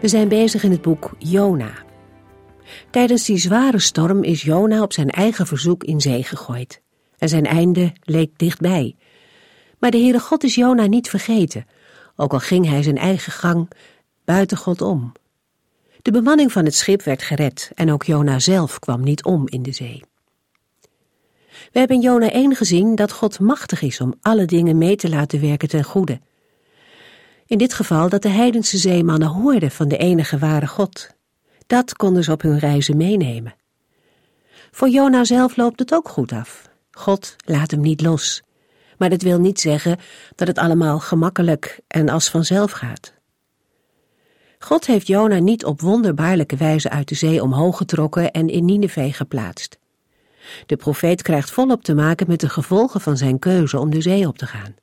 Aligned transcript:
We 0.00 0.08
zijn 0.08 0.28
bezig 0.28 0.62
in 0.62 0.70
het 0.70 0.82
boek 0.82 1.14
Jona. 1.18 1.72
Tijdens 2.90 3.24
die 3.24 3.36
zware 3.36 3.78
storm 3.78 4.22
is 4.22 4.42
Jona 4.42 4.82
op 4.82 4.92
zijn 4.92 5.10
eigen 5.10 5.46
verzoek 5.46 5.84
in 5.84 6.00
zee 6.00 6.22
gegooid. 6.22 6.82
En 7.18 7.28
zijn 7.28 7.46
einde 7.46 7.92
leek 8.02 8.38
dichtbij. 8.38 8.96
Maar 9.78 9.90
de 9.90 9.98
Heere 9.98 10.20
God 10.20 10.44
is 10.44 10.54
Jona 10.54 10.86
niet 10.86 11.08
vergeten, 11.08 11.66
ook 12.16 12.32
al 12.32 12.38
ging 12.38 12.66
hij 12.66 12.82
zijn 12.82 12.98
eigen 12.98 13.32
gang 13.32 13.70
buiten 14.24 14.56
God 14.56 14.80
om. 14.80 15.12
De 16.02 16.10
bemanning 16.10 16.52
van 16.52 16.64
het 16.64 16.74
schip 16.74 17.02
werd 17.02 17.22
gered 17.22 17.70
en 17.74 17.92
ook 17.92 18.02
Jona 18.02 18.38
zelf 18.38 18.78
kwam 18.78 19.02
niet 19.02 19.24
om 19.24 19.48
in 19.48 19.62
de 19.62 19.72
zee. 19.72 20.02
We 21.72 21.78
hebben 21.78 21.96
in 21.96 22.02
Jona 22.02 22.30
1 22.30 22.56
gezien 22.56 22.94
dat 22.94 23.12
God 23.12 23.40
machtig 23.40 23.82
is 23.82 24.00
om 24.00 24.14
alle 24.20 24.44
dingen 24.44 24.78
mee 24.78 24.96
te 24.96 25.08
laten 25.08 25.40
werken 25.40 25.68
ten 25.68 25.84
goede. 25.84 26.20
In 27.50 27.58
dit 27.58 27.74
geval 27.74 28.08
dat 28.08 28.22
de 28.22 28.28
heidense 28.28 28.78
zeemannen 28.78 29.28
hoorden 29.28 29.70
van 29.70 29.88
de 29.88 29.96
enige 29.96 30.38
ware 30.38 30.66
God. 30.66 31.08
Dat 31.66 31.94
konden 31.94 32.24
ze 32.24 32.32
op 32.32 32.42
hun 32.42 32.58
reizen 32.58 32.96
meenemen. 32.96 33.54
Voor 34.70 34.88
Jona 34.88 35.24
zelf 35.24 35.56
loopt 35.56 35.78
het 35.78 35.94
ook 35.94 36.08
goed 36.08 36.32
af. 36.32 36.68
God 36.90 37.36
laat 37.44 37.70
hem 37.70 37.80
niet 37.80 38.00
los. 38.00 38.42
Maar 38.98 39.10
dat 39.10 39.22
wil 39.22 39.40
niet 39.40 39.60
zeggen 39.60 39.98
dat 40.34 40.48
het 40.48 40.58
allemaal 40.58 40.98
gemakkelijk 40.98 41.80
en 41.86 42.08
als 42.08 42.28
vanzelf 42.28 42.70
gaat. 42.70 43.12
God 44.58 44.86
heeft 44.86 45.06
Jona 45.06 45.38
niet 45.38 45.64
op 45.64 45.80
wonderbaarlijke 45.80 46.56
wijze 46.56 46.90
uit 46.90 47.08
de 47.08 47.14
zee 47.14 47.42
omhoog 47.42 47.76
getrokken 47.76 48.30
en 48.30 48.48
in 48.48 48.64
Nineveh 48.64 49.14
geplaatst. 49.14 49.78
De 50.66 50.76
profeet 50.76 51.22
krijgt 51.22 51.50
volop 51.50 51.82
te 51.82 51.94
maken 51.94 52.26
met 52.28 52.40
de 52.40 52.48
gevolgen 52.48 53.00
van 53.00 53.16
zijn 53.16 53.38
keuze 53.38 53.78
om 53.78 53.90
de 53.90 54.00
zee 54.00 54.26
op 54.26 54.38
te 54.38 54.46
gaan. 54.46 54.74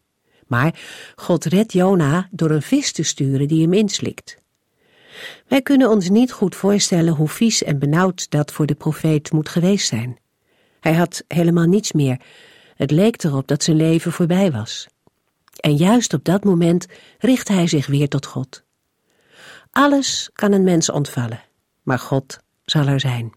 Maar 0.48 0.80
God 1.16 1.46
redt 1.46 1.74
Jona 1.74 2.28
door 2.32 2.52
een 2.52 2.62
vis 2.62 2.92
te 2.92 3.04
sturen 3.04 3.48
die 3.48 3.62
hem 3.62 3.74
inslikt. 3.74 4.38
Wij 5.48 5.62
kunnen 5.62 5.90
ons 5.90 6.10
niet 6.10 6.32
goed 6.32 6.56
voorstellen 6.56 7.14
hoe 7.14 7.28
vies 7.28 7.64
en 7.64 7.80
benauwd 7.80 8.30
dat 8.30 8.52
voor 8.52 8.66
de 8.66 8.76
profeet 8.76 9.32
moet 9.32 9.50
geweest 9.50 9.88
zijn. 9.88 10.20
Hij 10.80 10.94
had 10.94 11.24
helemaal 11.28 11.66
niets 11.66 11.92
meer. 11.92 12.22
Het 12.76 12.92
leek 12.92 13.24
erop 13.24 13.48
dat 13.48 13.64
zijn 13.64 13.78
leven 13.78 14.12
voorbij 14.12 14.52
was. 14.52 14.88
En 15.60 15.76
juist 15.76 16.14
op 16.14 16.24
dat 16.24 16.44
moment 16.44 16.86
richt 17.20 17.48
hij 17.48 17.68
zich 17.68 17.88
weer 17.88 18.08
tot 18.08 18.26
God. 18.26 18.64
Alles 19.72 20.30
kan 20.34 20.52
een 20.52 20.64
mens 20.64 20.90
ontvallen, 20.90 21.44
maar 21.84 22.00
God 22.00 22.40
zal 22.66 22.88
er 22.88 23.00
zijn. 23.00 23.32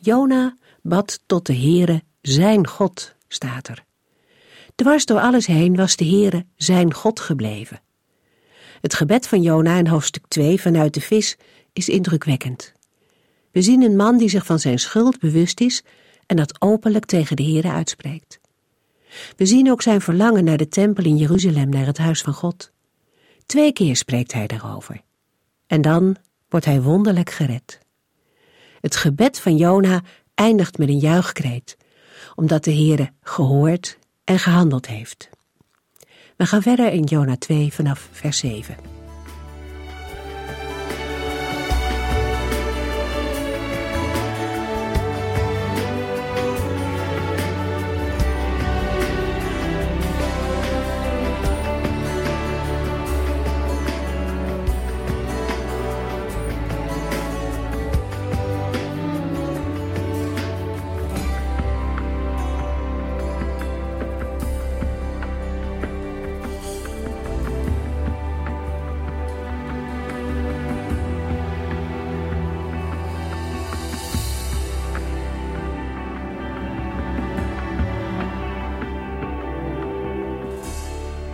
Jona 0.00 0.56
bad 0.82 1.20
tot 1.26 1.46
de 1.46 1.56
Heere, 1.56 2.02
zijn 2.20 2.66
God, 2.66 3.14
staat 3.28 3.68
er. 3.68 3.86
Dwars 4.78 5.04
door 5.04 5.20
alles 5.20 5.46
heen 5.46 5.76
was 5.76 5.96
de 5.96 6.04
Heere 6.04 6.46
zijn 6.56 6.94
God 6.94 7.20
gebleven. 7.20 7.80
Het 8.80 8.94
gebed 8.94 9.26
van 9.26 9.42
Jona 9.42 9.78
in 9.78 9.86
hoofdstuk 9.86 10.24
2 10.28 10.60
vanuit 10.60 10.94
de 10.94 11.00
vis 11.00 11.36
is 11.72 11.88
indrukwekkend. 11.88 12.72
We 13.50 13.62
zien 13.62 13.82
een 13.82 13.96
man 13.96 14.16
die 14.16 14.28
zich 14.28 14.46
van 14.46 14.58
zijn 14.58 14.78
schuld 14.78 15.18
bewust 15.18 15.60
is 15.60 15.82
en 16.26 16.36
dat 16.36 16.62
openlijk 16.62 17.04
tegen 17.04 17.36
de 17.36 17.42
Heere 17.42 17.70
uitspreekt. 17.70 18.40
We 19.36 19.46
zien 19.46 19.70
ook 19.70 19.82
zijn 19.82 20.00
verlangen 20.00 20.44
naar 20.44 20.56
de 20.56 20.68
tempel 20.68 21.04
in 21.04 21.16
Jeruzalem, 21.16 21.68
naar 21.68 21.86
het 21.86 21.98
huis 21.98 22.20
van 22.20 22.34
God. 22.34 22.72
Twee 23.46 23.72
keer 23.72 23.96
spreekt 23.96 24.32
hij 24.32 24.46
daarover. 24.46 25.00
En 25.66 25.80
dan 25.80 26.16
wordt 26.48 26.66
hij 26.66 26.82
wonderlijk 26.82 27.30
gered. 27.30 27.78
Het 28.80 28.96
gebed 28.96 29.40
van 29.40 29.56
Jona 29.56 30.02
eindigt 30.34 30.78
met 30.78 30.88
een 30.88 30.98
juichkreet, 30.98 31.76
omdat 32.34 32.64
de 32.64 32.74
Heere 32.74 33.10
gehoord 33.22 33.98
en 34.28 34.38
gehandeld 34.38 34.86
heeft. 34.86 35.28
We 36.36 36.46
gaan 36.46 36.62
verder 36.62 36.92
in 36.92 37.04
Jona 37.04 37.36
2 37.36 37.72
vanaf 37.72 38.08
vers 38.12 38.38
7. 38.38 38.97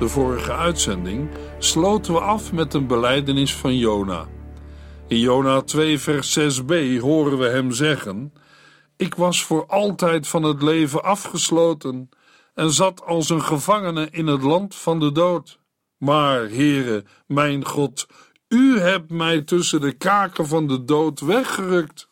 De 0.04 0.10
vorige 0.10 0.52
uitzending 0.52 1.28
sloten 1.58 2.12
we 2.12 2.20
af 2.20 2.52
met 2.52 2.74
een 2.74 2.86
beleidenis 2.86 3.54
van 3.54 3.76
Jona. 3.76 4.26
In 5.08 5.18
Jona 5.18 5.60
2 5.60 5.98
vers 5.98 6.38
6b 6.38 7.00
horen 7.00 7.38
we 7.38 7.46
hem 7.46 7.72
zeggen: 7.72 8.32
Ik 8.96 9.14
was 9.14 9.44
voor 9.44 9.66
altijd 9.66 10.28
van 10.28 10.42
het 10.42 10.62
leven 10.62 11.02
afgesloten 11.04 12.08
en 12.54 12.70
zat 12.70 13.04
als 13.04 13.28
een 13.28 13.42
gevangene 13.42 14.08
in 14.10 14.26
het 14.26 14.42
land 14.42 14.74
van 14.74 15.00
de 15.00 15.12
dood. 15.12 15.58
Maar, 15.98 16.40
Heere, 16.48 17.04
mijn 17.26 17.64
God, 17.64 18.06
u 18.48 18.78
hebt 18.78 19.10
mij 19.10 19.42
tussen 19.42 19.80
de 19.80 19.92
kaken 19.92 20.46
van 20.46 20.66
de 20.66 20.84
dood 20.84 21.20
weggerukt. 21.20 22.08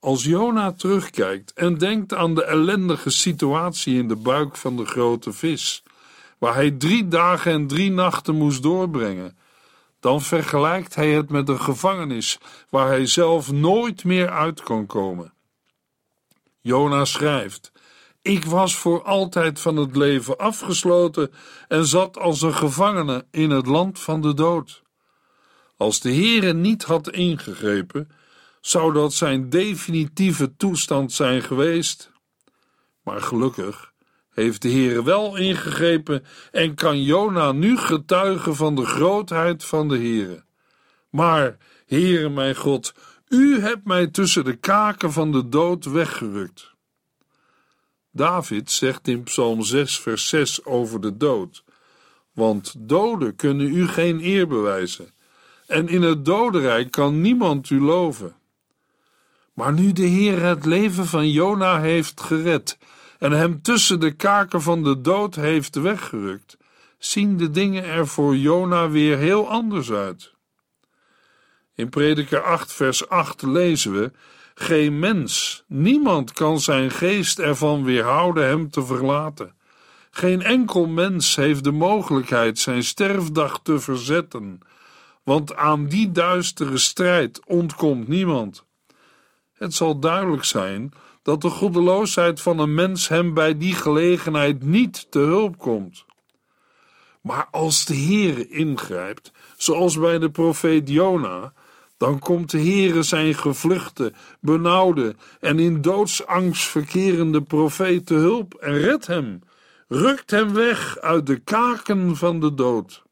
Als 0.00 0.24
Jona 0.24 0.72
terugkijkt 0.72 1.52
en 1.52 1.78
denkt 1.78 2.14
aan 2.14 2.34
de 2.34 2.44
ellendige 2.44 3.10
situatie 3.10 3.98
in 3.98 4.08
de 4.08 4.16
buik 4.16 4.56
van 4.56 4.76
de 4.76 4.84
grote 4.84 5.32
vis, 5.32 5.82
waar 6.42 6.54
hij 6.54 6.70
drie 6.70 7.08
dagen 7.08 7.52
en 7.52 7.66
drie 7.66 7.90
nachten 7.90 8.34
moest 8.34 8.62
doorbrengen, 8.62 9.38
dan 10.00 10.22
vergelijkt 10.22 10.94
hij 10.94 11.10
het 11.12 11.30
met 11.30 11.48
een 11.48 11.60
gevangenis 11.60 12.38
waar 12.68 12.86
hij 12.86 13.06
zelf 13.06 13.52
nooit 13.52 14.04
meer 14.04 14.30
uit 14.30 14.62
kon 14.62 14.86
komen. 14.86 15.32
Jona 16.60 17.04
schrijft: 17.04 17.72
Ik 18.22 18.44
was 18.44 18.76
voor 18.76 19.02
altijd 19.02 19.60
van 19.60 19.76
het 19.76 19.96
leven 19.96 20.38
afgesloten 20.38 21.32
en 21.68 21.86
zat 21.86 22.18
als 22.18 22.42
een 22.42 22.54
gevangene 22.54 23.26
in 23.30 23.50
het 23.50 23.66
land 23.66 23.98
van 23.98 24.20
de 24.20 24.34
dood. 24.34 24.82
Als 25.76 26.00
de 26.00 26.12
Heere 26.14 26.52
niet 26.52 26.82
had 26.82 27.10
ingegrepen, 27.10 28.10
zou 28.60 28.92
dat 28.92 29.12
zijn 29.12 29.50
definitieve 29.50 30.56
toestand 30.56 31.12
zijn 31.12 31.42
geweest. 31.42 32.12
Maar 33.02 33.20
gelukkig 33.20 33.91
heeft 34.32 34.62
de 34.62 34.70
Heere 34.70 35.04
wel 35.04 35.36
ingegrepen 35.36 36.24
en 36.50 36.74
kan 36.74 37.02
Jona 37.02 37.52
nu 37.52 37.76
getuigen 37.76 38.56
van 38.56 38.74
de 38.74 38.84
grootheid 38.84 39.64
van 39.64 39.88
de 39.88 39.96
Heere. 39.96 40.44
Maar, 41.10 41.56
Heere 41.86 42.28
mijn 42.28 42.56
God, 42.56 42.94
u 43.28 43.60
hebt 43.60 43.84
mij 43.84 44.06
tussen 44.06 44.44
de 44.44 44.56
kaken 44.56 45.12
van 45.12 45.32
de 45.32 45.48
dood 45.48 45.84
weggerukt. 45.84 46.70
David 48.10 48.70
zegt 48.70 49.08
in 49.08 49.22
Psalm 49.22 49.62
6, 49.62 49.98
vers 49.98 50.28
6 50.28 50.64
over 50.64 51.00
de 51.00 51.16
dood: 51.16 51.64
Want 52.32 52.74
doden 52.78 53.36
kunnen 53.36 53.66
u 53.74 53.88
geen 53.88 54.24
eer 54.24 54.46
bewijzen, 54.46 55.12
en 55.66 55.88
in 55.88 56.02
het 56.02 56.24
dodenrijk 56.24 56.90
kan 56.90 57.20
niemand 57.20 57.70
u 57.70 57.80
loven. 57.80 58.36
Maar 59.52 59.72
nu 59.72 59.92
de 59.92 60.06
Heer 60.06 60.42
het 60.42 60.64
leven 60.64 61.06
van 61.06 61.30
Jona 61.30 61.80
heeft 61.80 62.20
gered 62.20 62.78
en 63.22 63.32
hem 63.32 63.62
tussen 63.62 64.00
de 64.00 64.12
kaken 64.12 64.62
van 64.62 64.82
de 64.82 65.00
dood 65.00 65.34
heeft 65.34 65.74
weggerukt, 65.74 66.56
zien 66.98 67.36
de 67.36 67.50
dingen 67.50 67.84
er 67.84 68.06
voor 68.06 68.36
Jona 68.36 68.88
weer 68.88 69.18
heel 69.18 69.48
anders 69.48 69.90
uit. 69.90 70.32
In 71.74 71.88
Prediker 71.88 72.42
8, 72.42 72.72
vers 72.72 73.08
8 73.08 73.42
lezen 73.42 73.92
we: 73.92 74.12
Geen 74.54 74.98
mens, 74.98 75.64
niemand 75.66 76.32
kan 76.32 76.60
zijn 76.60 76.90
geest 76.90 77.38
ervan 77.38 77.84
weerhouden 77.84 78.46
hem 78.46 78.70
te 78.70 78.84
verlaten. 78.84 79.54
Geen 80.10 80.42
enkel 80.42 80.86
mens 80.86 81.36
heeft 81.36 81.64
de 81.64 81.72
mogelijkheid 81.72 82.58
zijn 82.58 82.84
sterfdag 82.84 83.60
te 83.62 83.78
verzetten. 83.78 84.60
want 85.22 85.56
aan 85.56 85.86
die 85.86 86.12
duistere 86.12 86.78
strijd 86.78 87.40
ontkomt 87.46 88.08
niemand. 88.08 88.64
Het 89.52 89.74
zal 89.74 89.98
duidelijk 89.98 90.44
zijn 90.44 90.92
dat 91.22 91.40
de 91.40 91.50
goddeloosheid 91.50 92.40
van 92.40 92.58
een 92.58 92.74
mens 92.74 93.08
hem 93.08 93.34
bij 93.34 93.58
die 93.58 93.74
gelegenheid 93.74 94.62
niet 94.62 95.10
te 95.10 95.18
hulp 95.18 95.58
komt. 95.58 96.04
Maar 97.20 97.48
als 97.50 97.84
de 97.84 97.96
Heere 97.96 98.48
ingrijpt, 98.48 99.32
zoals 99.56 99.98
bij 99.98 100.18
de 100.18 100.30
profeet 100.30 100.88
Jona, 100.88 101.52
dan 101.96 102.18
komt 102.18 102.50
de 102.50 102.58
Heere 102.58 103.02
zijn 103.02 103.34
gevluchte, 103.34 104.12
benauwde 104.40 105.14
en 105.40 105.58
in 105.58 105.80
doodsangst 105.80 106.62
verkerende 106.62 107.42
profeet 107.42 108.06
te 108.06 108.14
hulp 108.14 108.54
en 108.54 108.78
redt 108.78 109.06
hem, 109.06 109.40
rukt 109.88 110.30
hem 110.30 110.52
weg 110.52 110.98
uit 110.98 111.26
de 111.26 111.38
kaken 111.38 112.16
van 112.16 112.40
de 112.40 112.54
dood. 112.54 113.02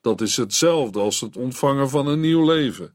Dat 0.00 0.20
is 0.20 0.36
hetzelfde 0.36 1.00
als 1.00 1.20
het 1.20 1.36
ontvangen 1.36 1.88
van 1.88 2.06
een 2.06 2.20
nieuw 2.20 2.44
leven. 2.44 2.94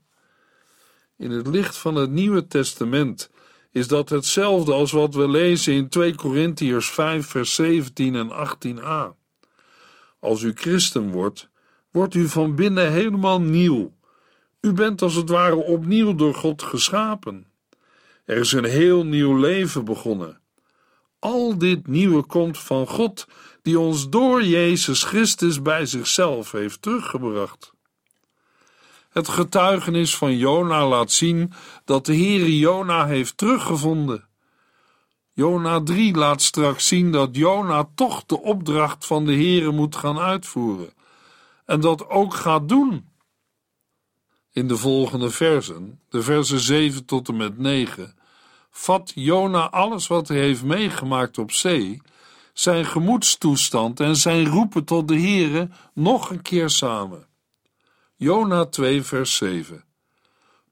In 1.18 1.32
het 1.32 1.48
licht 1.48 1.78
van 1.78 1.96
het 1.96 2.12
Nieuwe 2.12 2.48
Testament 2.48 3.31
is 3.72 3.88
dat 3.88 4.10
hetzelfde 4.10 4.74
als 4.74 4.92
wat 4.92 5.16
we 5.16 5.30
lezen 5.30 5.74
in 5.74 5.90
2 5.90 6.16
Korintiërs 6.16 6.90
5 6.90 7.28
vers 7.28 7.56
17 7.56 8.16
en 8.16 8.30
18a. 8.30 9.18
Als 10.20 10.42
u 10.42 10.52
christen 10.56 11.12
wordt, 11.12 11.50
wordt 11.92 12.16
u 12.16 12.28
van 12.28 12.56
binnen 12.56 12.92
helemaal 12.92 13.42
nieuw. 13.42 13.94
U 14.62 14.74
bent 14.74 15.02
als 15.02 15.16
het 15.16 15.30
ware 15.30 15.56
opnieuw 15.56 16.16
door 16.16 16.36
God 16.36 16.62
geschapen. 16.62 17.46
Er 18.26 18.38
is 18.38 18.52
een 18.52 18.66
heel 18.66 19.06
nieuw 19.06 19.38
leven 19.38 19.86
begonnen. 19.86 20.40
Al 21.20 21.58
dit 21.58 21.88
nieuwe 21.88 22.24
komt 22.24 22.58
van 22.58 22.88
God, 22.88 23.28
die 23.62 23.80
ons 23.80 24.10
door 24.10 24.44
Jezus 24.44 25.04
Christus 25.04 25.62
bij 25.62 25.86
zichzelf 25.86 26.52
heeft 26.52 26.82
teruggebracht. 26.82 27.74
Het 29.12 29.28
getuigenis 29.28 30.18
van 30.18 30.38
Jona 30.38 30.88
laat 30.88 31.12
zien 31.12 31.54
dat 31.86 32.06
de 32.06 32.16
Heere 32.16 32.58
Jona 32.58 33.06
heeft 33.06 33.38
teruggevonden. 33.38 34.28
Jona 35.34 35.84
3 35.84 36.16
laat 36.16 36.42
straks 36.42 36.88
zien 36.88 37.12
dat 37.12 37.36
Jona 37.36 37.90
toch 37.96 38.26
de 38.26 38.42
opdracht 38.42 39.06
van 39.06 39.26
de 39.26 39.34
Heere 39.34 39.72
moet 39.72 39.96
gaan 39.96 40.20
uitvoeren 40.20 40.94
en 41.72 41.80
dat 41.82 42.10
ook 42.10 42.34
gaat 42.34 42.70
doen. 42.70 43.10
In 44.52 44.68
de 44.68 44.78
volgende 44.78 45.30
versen, 45.30 46.02
de 46.10 46.22
versen 46.22 46.60
7 46.60 47.06
tot 47.06 47.28
en 47.28 47.38
met 47.38 47.58
9, 47.58 48.16
vat 48.70 49.12
Jona 49.16 49.70
alles 49.70 50.08
wat 50.08 50.28
hij 50.28 50.38
heeft 50.38 50.64
meegemaakt 50.64 51.38
op 51.38 51.52
zee, 51.52 52.02
zijn 52.54 52.86
gemoedstoestand 52.86 54.00
en 54.00 54.16
zijn 54.16 54.48
roepen 54.48 54.84
tot 54.84 55.08
de 55.08 55.20
Heere 55.20 55.70
nog 55.94 56.30
een 56.30 56.42
keer 56.42 56.70
samen. 56.70 57.28
Jona 58.24 58.66
2 58.66 59.04
vers 59.04 59.36
7 59.36 59.84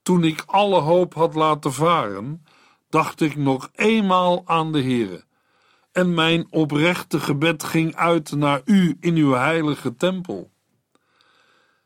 Toen 0.01 0.23
ik 0.23 0.43
alle 0.45 0.79
hoop 0.79 1.13
had 1.13 1.35
laten 1.35 1.73
varen, 1.73 2.45
dacht 2.89 3.21
ik 3.21 3.35
nog 3.35 3.69
eenmaal 3.75 4.41
aan 4.45 4.71
de 4.71 4.81
Heere. 4.81 5.23
En 5.91 6.13
mijn 6.13 6.47
oprechte 6.49 7.19
gebed 7.19 7.63
ging 7.63 7.95
uit 7.95 8.31
naar 8.31 8.61
u 8.65 8.97
in 8.99 9.15
uw 9.15 9.33
heilige 9.33 9.95
tempel. 9.95 10.51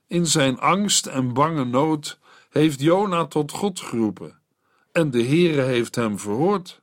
In 0.07 0.27
zijn 0.27 0.59
angst 0.59 1.05
en 1.05 1.33
bange 1.33 1.65
nood 1.65 2.19
heeft 2.49 2.81
Jona 2.81 3.25
tot 3.25 3.51
God 3.51 3.79
geroepen 3.79 4.39
en 4.91 5.11
de 5.11 5.23
Heere 5.23 5.61
heeft 5.61 5.95
hem 5.95 6.19
verhoord. 6.19 6.81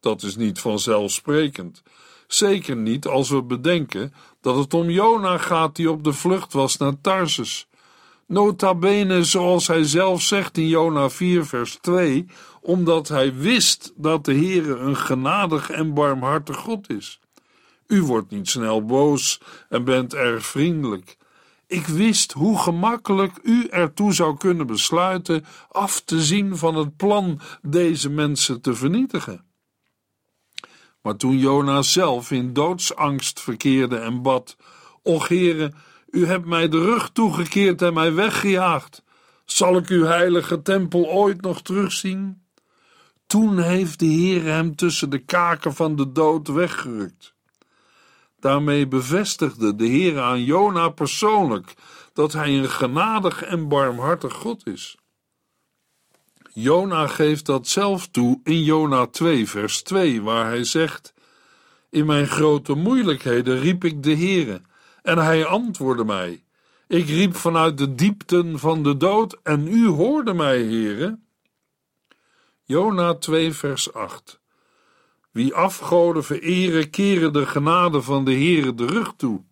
Dat 0.00 0.22
is 0.22 0.36
niet 0.36 0.60
vanzelfsprekend, 0.60 1.82
zeker 2.26 2.76
niet 2.76 3.06
als 3.06 3.28
we 3.28 3.42
bedenken 3.42 4.14
dat 4.40 4.56
het 4.56 4.74
om 4.74 4.90
Jona 4.90 5.38
gaat 5.38 5.76
die 5.76 5.90
op 5.90 6.04
de 6.04 6.12
vlucht 6.12 6.52
was 6.52 6.76
naar 6.76 7.00
Tarsus. 7.00 7.68
Nota 8.30 8.74
bene, 8.74 9.24
zoals 9.24 9.66
hij 9.66 9.84
zelf 9.84 10.22
zegt 10.22 10.56
in 10.56 10.68
Jona 10.68 11.10
4 11.10 11.46
vers 11.46 11.78
2, 11.80 12.26
omdat 12.60 13.08
hij 13.08 13.34
wist 13.34 13.92
dat 13.96 14.24
de 14.24 14.34
Heere 14.34 14.76
een 14.76 14.96
genadig 14.96 15.70
en 15.70 15.94
barmhartig 15.94 16.56
God 16.56 16.90
is. 16.90 17.20
U 17.86 18.02
wordt 18.02 18.30
niet 18.30 18.48
snel 18.48 18.84
boos 18.84 19.40
en 19.68 19.84
bent 19.84 20.14
erg 20.14 20.46
vriendelijk. 20.46 21.16
Ik 21.66 21.86
wist 21.86 22.32
hoe 22.32 22.58
gemakkelijk 22.58 23.32
u 23.42 23.66
ertoe 23.66 24.12
zou 24.12 24.36
kunnen 24.36 24.66
besluiten 24.66 25.44
af 25.68 26.00
te 26.00 26.20
zien 26.20 26.56
van 26.56 26.74
het 26.74 26.96
plan 26.96 27.40
deze 27.62 28.10
mensen 28.10 28.60
te 28.60 28.74
vernietigen. 28.74 29.44
Maar 31.02 31.16
toen 31.16 31.38
Jona 31.38 31.82
zelf 31.82 32.30
in 32.30 32.52
doodsangst 32.52 33.40
verkeerde 33.40 33.96
en 33.96 34.22
bad: 34.22 34.56
Och, 35.02 35.28
heren, 35.28 35.74
u 36.10 36.26
hebt 36.26 36.46
mij 36.46 36.68
de 36.68 36.78
rug 36.78 37.10
toegekeerd 37.10 37.82
en 37.82 37.94
mij 37.94 38.14
weggejaagd. 38.14 39.02
Zal 39.44 39.76
ik 39.76 39.88
uw 39.88 40.04
heilige 40.04 40.62
tempel 40.62 41.06
ooit 41.06 41.40
nog 41.40 41.62
terugzien? 41.62 42.42
Toen 43.26 43.58
heeft 43.58 43.98
de 43.98 44.06
Heer 44.06 44.44
hem 44.44 44.76
tussen 44.76 45.10
de 45.10 45.18
kaken 45.18 45.74
van 45.74 45.96
de 45.96 46.12
dood 46.12 46.48
weggerukt. 46.48 47.34
Daarmee 48.40 48.88
bevestigde 48.88 49.74
de 49.74 49.86
Heer 49.86 50.20
aan 50.20 50.44
Jona 50.44 50.88
persoonlijk 50.88 51.74
dat 52.12 52.32
hij 52.32 52.58
een 52.58 52.70
genadig 52.70 53.42
en 53.42 53.68
barmhartig 53.68 54.32
God 54.32 54.66
is. 54.66 54.96
Jona 56.52 57.06
geeft 57.06 57.46
dat 57.46 57.68
zelf 57.68 58.08
toe 58.08 58.40
in 58.44 58.62
Jona 58.62 59.06
2, 59.06 59.48
vers 59.48 59.82
2, 59.82 60.22
waar 60.22 60.46
hij 60.46 60.64
zegt: 60.64 61.14
In 61.90 62.06
mijn 62.06 62.26
grote 62.26 62.74
moeilijkheden 62.74 63.60
riep 63.60 63.84
ik 63.84 64.02
de 64.02 64.16
Heere, 64.16 64.60
en 65.02 65.18
hij 65.18 65.44
antwoordde 65.44 66.04
mij. 66.04 66.44
Ik 66.86 67.06
riep 67.06 67.36
vanuit 67.36 67.78
de 67.78 67.94
diepten 67.94 68.58
van 68.58 68.82
de 68.82 68.96
dood, 68.96 69.38
en 69.42 69.66
u 69.66 69.86
hoorde 69.86 70.34
mij, 70.34 70.58
Heere. 70.62 71.18
Jona 72.64 73.14
2, 73.14 73.52
vers 73.52 73.92
8. 73.92 74.40
Wie 75.30 75.54
afgoden 75.54 76.24
vereren, 76.24 76.90
keren 76.90 77.32
de 77.32 77.46
genade 77.46 78.02
van 78.02 78.24
de 78.24 78.32
Heere 78.32 78.74
de 78.74 78.86
rug 78.86 79.12
toe. 79.16 79.42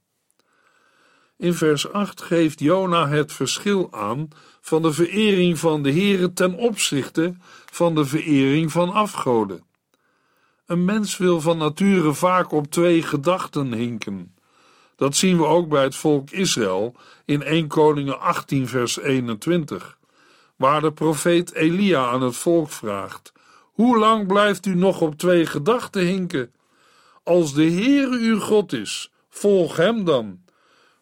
In 1.36 1.54
vers 1.54 1.92
8 1.92 2.22
geeft 2.22 2.60
Jona 2.60 3.08
het 3.08 3.32
verschil 3.32 3.88
aan 3.92 4.28
van 4.60 4.82
de 4.82 4.92
verering 4.92 5.58
van 5.58 5.82
de 5.82 5.92
Heere 5.92 6.32
ten 6.32 6.54
opzichte 6.54 7.36
van 7.72 7.94
de 7.94 8.04
verering 8.04 8.72
van 8.72 8.92
afgoden. 8.92 9.64
Een 10.66 10.84
mens 10.84 11.16
wil 11.16 11.40
van 11.40 11.58
nature 11.58 12.14
vaak 12.14 12.52
op 12.52 12.70
twee 12.70 13.02
gedachten 13.02 13.72
hinken. 13.72 14.34
Dat 14.98 15.16
zien 15.16 15.36
we 15.36 15.44
ook 15.44 15.68
bij 15.68 15.82
het 15.82 15.96
volk 15.96 16.30
Israël 16.30 16.94
in 17.24 17.42
1 17.42 17.66
Koningen 17.66 18.20
18 18.20 18.68
vers 18.68 18.98
21, 18.98 19.98
waar 20.56 20.80
de 20.80 20.92
profeet 20.92 21.52
Elia 21.52 22.06
aan 22.06 22.22
het 22.22 22.36
volk 22.36 22.70
vraagt: 22.70 23.32
Hoe 23.62 23.98
lang 23.98 24.26
blijft 24.26 24.66
u 24.66 24.74
nog 24.74 25.00
op 25.00 25.18
twee 25.18 25.46
gedachten 25.46 26.02
hinken? 26.02 26.52
Als 27.22 27.54
de 27.54 27.70
Heere 27.70 28.18
uw 28.18 28.40
God 28.40 28.72
is, 28.72 29.12
volg 29.28 29.76
hem 29.76 30.04
dan. 30.04 30.40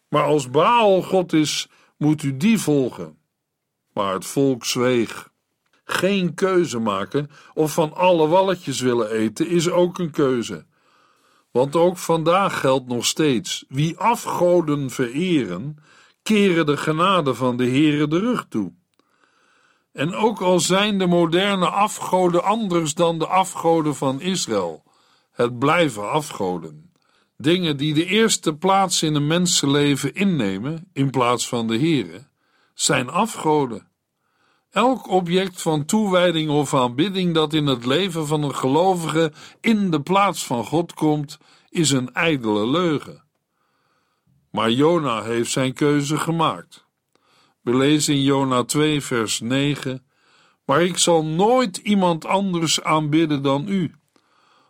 Maar 0.09 0.23
als 0.23 0.49
Baal 0.49 1.01
God 1.01 1.33
is, 1.33 1.67
moet 1.97 2.23
u 2.23 2.37
die 2.37 2.59
volgen. 2.59 3.17
Maar 3.93 4.13
het 4.13 4.25
volk 4.25 4.65
zweeg. 4.65 5.29
Geen 5.83 6.33
keuze 6.33 6.79
maken 6.79 7.29
of 7.53 7.73
van 7.73 7.93
alle 7.93 8.27
walletjes 8.27 8.79
willen 8.79 9.11
eten 9.11 9.47
is 9.47 9.69
ook 9.69 9.99
een 9.99 10.11
keuze. 10.11 10.65
Want 11.57 11.75
ook 11.75 11.97
vandaag 11.97 12.59
geldt 12.59 12.87
nog 12.87 13.05
steeds: 13.05 13.65
wie 13.67 13.97
afgoden 13.97 14.89
vereren, 14.89 15.77
keren 16.23 16.65
de 16.65 16.77
genade 16.77 17.33
van 17.33 17.57
de 17.57 17.65
Heere 17.65 18.07
de 18.07 18.19
rug 18.19 18.45
toe. 18.49 18.73
En 19.93 20.13
ook 20.13 20.41
al 20.41 20.59
zijn 20.59 20.97
de 20.97 21.05
moderne 21.05 21.69
afgoden 21.69 22.43
anders 22.43 22.93
dan 22.93 23.19
de 23.19 23.27
afgoden 23.27 23.95
van 23.95 24.21
Israël, 24.21 24.83
het 25.31 25.59
blijven 25.59 26.11
afgoden. 26.11 26.91
Dingen 27.37 27.77
die 27.77 27.93
de 27.93 28.05
eerste 28.05 28.55
plaats 28.55 29.03
in 29.03 29.15
een 29.15 29.27
mensenleven 29.27 30.13
innemen 30.13 30.89
in 30.93 31.09
plaats 31.09 31.47
van 31.47 31.67
de 31.67 31.77
Heere, 31.77 32.27
zijn 32.73 33.09
afgoden. 33.09 33.87
Elk 34.77 35.07
object 35.09 35.61
van 35.61 35.85
toewijding 35.85 36.49
of 36.49 36.73
aanbidding 36.73 37.33
dat 37.33 37.53
in 37.53 37.65
het 37.67 37.85
leven 37.85 38.27
van 38.27 38.43
een 38.43 38.55
gelovige 38.55 39.31
in 39.61 39.91
de 39.91 40.01
plaats 40.01 40.45
van 40.45 40.65
God 40.65 40.93
komt, 40.93 41.37
is 41.69 41.91
een 41.91 42.13
ijdele 42.13 42.67
leugen. 42.67 43.23
Maar 44.51 44.71
Jona 44.71 45.23
heeft 45.23 45.51
zijn 45.51 45.73
keuze 45.73 46.17
gemaakt. 46.17 46.85
We 47.61 47.75
lezen 47.75 48.13
in 48.13 48.21
Jona 48.21 48.63
2, 48.63 49.01
vers 49.01 49.39
9: 49.39 50.05
Maar 50.65 50.81
ik 50.81 50.97
zal 50.97 51.25
nooit 51.25 51.77
iemand 51.77 52.25
anders 52.25 52.83
aanbidden 52.83 53.43
dan 53.43 53.67
u. 53.67 53.95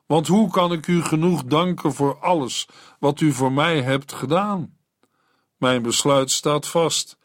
Want 0.06 0.28
hoe 0.28 0.52
kan 0.52 0.72
ik 0.72 0.88
u 0.88 1.04
genoeg 1.04 1.44
danken 1.44 1.94
voor 1.94 2.20
alles 2.20 2.68
wat 3.00 3.20
u 3.20 3.32
voor 3.32 3.52
mij 3.52 3.82
hebt 3.82 4.14
gedaan? 4.14 4.78
Mijn 5.58 5.82
besluit 5.82 6.32
staat 6.32 6.68
vast. 6.68 7.18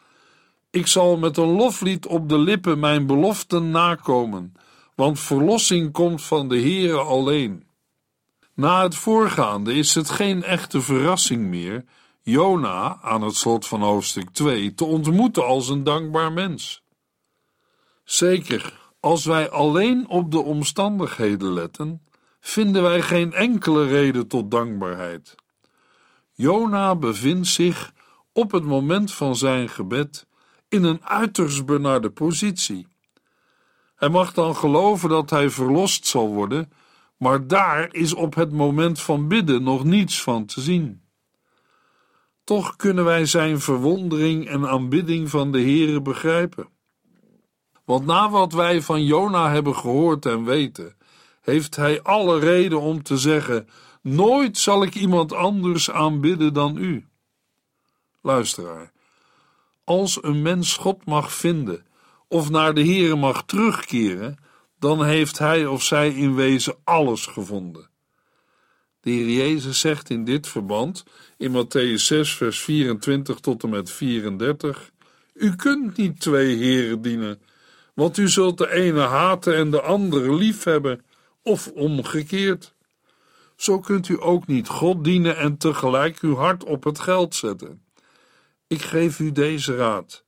Ik 0.73 0.87
zal 0.87 1.17
met 1.17 1.37
een 1.37 1.53
loflied 1.53 2.07
op 2.07 2.29
de 2.29 2.39
lippen 2.39 2.79
mijn 2.79 3.07
beloften 3.07 3.71
nakomen, 3.71 4.55
want 4.95 5.21
verlossing 5.21 5.93
komt 5.93 6.23
van 6.23 6.49
de 6.49 6.61
Heere 6.61 6.99
alleen. 6.99 7.67
Na 8.55 8.83
het 8.83 8.95
voorgaande 8.95 9.75
is 9.75 9.95
het 9.95 10.11
geen 10.11 10.43
echte 10.43 10.81
verrassing 10.81 11.47
meer. 11.47 11.85
Jona 12.23 12.99
aan 13.03 13.23
het 13.23 13.37
slot 13.37 13.67
van 13.67 13.83
hoofdstuk 13.83 14.31
2 14.31 14.75
te 14.75 14.85
ontmoeten 14.85 15.47
als 15.47 15.69
een 15.69 15.85
dankbaar 15.85 16.33
mens. 16.33 16.83
Zeker, 18.05 18.81
als 19.01 19.25
wij 19.25 19.51
alleen 19.51 20.09
op 20.09 20.31
de 20.31 20.41
omstandigheden 20.43 21.53
letten, 21.53 22.03
vinden 22.41 22.83
wij 22.83 23.03
geen 23.03 23.33
enkele 23.33 23.87
reden 23.87 24.27
tot 24.27 24.51
dankbaarheid. 24.51 25.35
Jona 26.33 26.97
bevindt 26.97 27.47
zich 27.47 27.93
op 28.33 28.53
het 28.53 28.65
moment 28.65 29.13
van 29.13 29.37
zijn 29.37 29.69
gebed 29.69 30.27
in 30.73 30.85
een 30.85 31.05
uiterst 31.05 31.67
benarde 31.67 32.11
positie. 32.11 32.87
Hij 33.95 34.09
mag 34.09 34.33
dan 34.33 34.57
geloven 34.57 35.09
dat 35.09 35.31
hij 35.31 35.51
verlost 35.51 36.07
zal 36.07 36.29
worden, 36.29 36.73
maar 37.17 37.47
daar 37.47 37.95
is 37.95 38.15
op 38.15 38.35
het 38.35 38.53
moment 38.53 39.01
van 39.01 39.29
bidden 39.29 39.63
nog 39.63 39.85
niets 39.85 40.23
van 40.23 40.47
te 40.47 40.61
zien. 40.61 41.03
Toch 42.45 42.77
kunnen 42.77 43.05
wij 43.05 43.27
zijn 43.27 43.61
verwondering 43.61 44.49
en 44.49 44.69
aanbidding 44.69 45.31
van 45.31 45.53
de 45.53 45.61
Heere 45.61 46.03
begrijpen. 46.03 46.69
Want 47.85 48.07
na 48.07 48.31
wat 48.31 48.53
wij 48.53 48.83
van 48.83 49.05
Jona 49.05 49.51
hebben 49.51 49.77
gehoord 49.77 50.27
en 50.27 50.45
weten, 50.45 50.97
heeft 51.41 51.77
hij 51.77 52.03
alle 52.03 52.39
reden 52.39 52.81
om 52.81 53.03
te 53.03 53.17
zeggen: 53.17 53.69
Nooit 54.03 54.59
zal 54.59 54.83
ik 54.83 54.95
iemand 54.95 55.33
anders 55.33 55.91
aanbidden 55.91 56.53
dan 56.55 56.77
u. 56.77 57.07
Luisteraar, 58.21 58.93
als 59.85 60.23
een 60.23 60.43
mens 60.43 60.77
God 60.77 61.07
mag 61.07 61.33
vinden 61.33 61.87
of 62.29 62.51
naar 62.51 62.75
de 62.75 62.85
Heere 62.85 63.17
mag 63.17 63.45
terugkeren, 63.45 64.37
dan 64.79 65.05
heeft 65.05 65.39
hij 65.39 65.67
of 65.67 65.83
zij 65.83 66.09
in 66.09 66.35
wezen 66.35 66.75
alles 66.85 67.27
gevonden. 67.27 67.91
De 69.01 69.11
Heer 69.11 69.31
Jezus 69.31 69.81
zegt 69.81 70.11
in 70.11 70.25
dit 70.25 70.49
verband 70.49 71.05
in 71.37 71.53
Matthäus 71.53 72.03
6, 72.03 72.35
vers 72.35 72.61
24 72.61 73.39
tot 73.39 73.63
en 73.63 73.69
met 73.69 73.91
34: 73.91 74.91
U 75.35 75.57
kunt 75.57 75.97
niet 75.97 76.21
twee 76.21 76.57
heren 76.57 77.03
dienen, 77.03 77.41
want 77.95 78.19
u 78.19 78.29
zult 78.29 78.59
de 78.59 78.73
ene 78.73 79.01
haten 79.01 79.57
en 79.57 79.71
de 79.71 79.81
andere 79.81 80.35
liefhebben, 80.35 81.05
of 81.43 81.69
omgekeerd. 81.69 82.75
Zo 83.57 83.81
kunt 83.81 84.09
u 84.09 84.17
ook 84.21 84.47
niet 84.47 84.69
God 84.69 85.05
dienen 85.05 85.37
en 85.37 85.57
tegelijk 85.57 86.19
uw 86.21 86.35
hart 86.35 86.65
op 86.65 86.85
het 86.85 87.01
geld 87.01 87.35
zetten. 87.35 87.83
Ik 88.73 88.83
geef 88.83 89.19
u 89.19 89.33
deze 89.33 89.77
raad. 89.77 90.25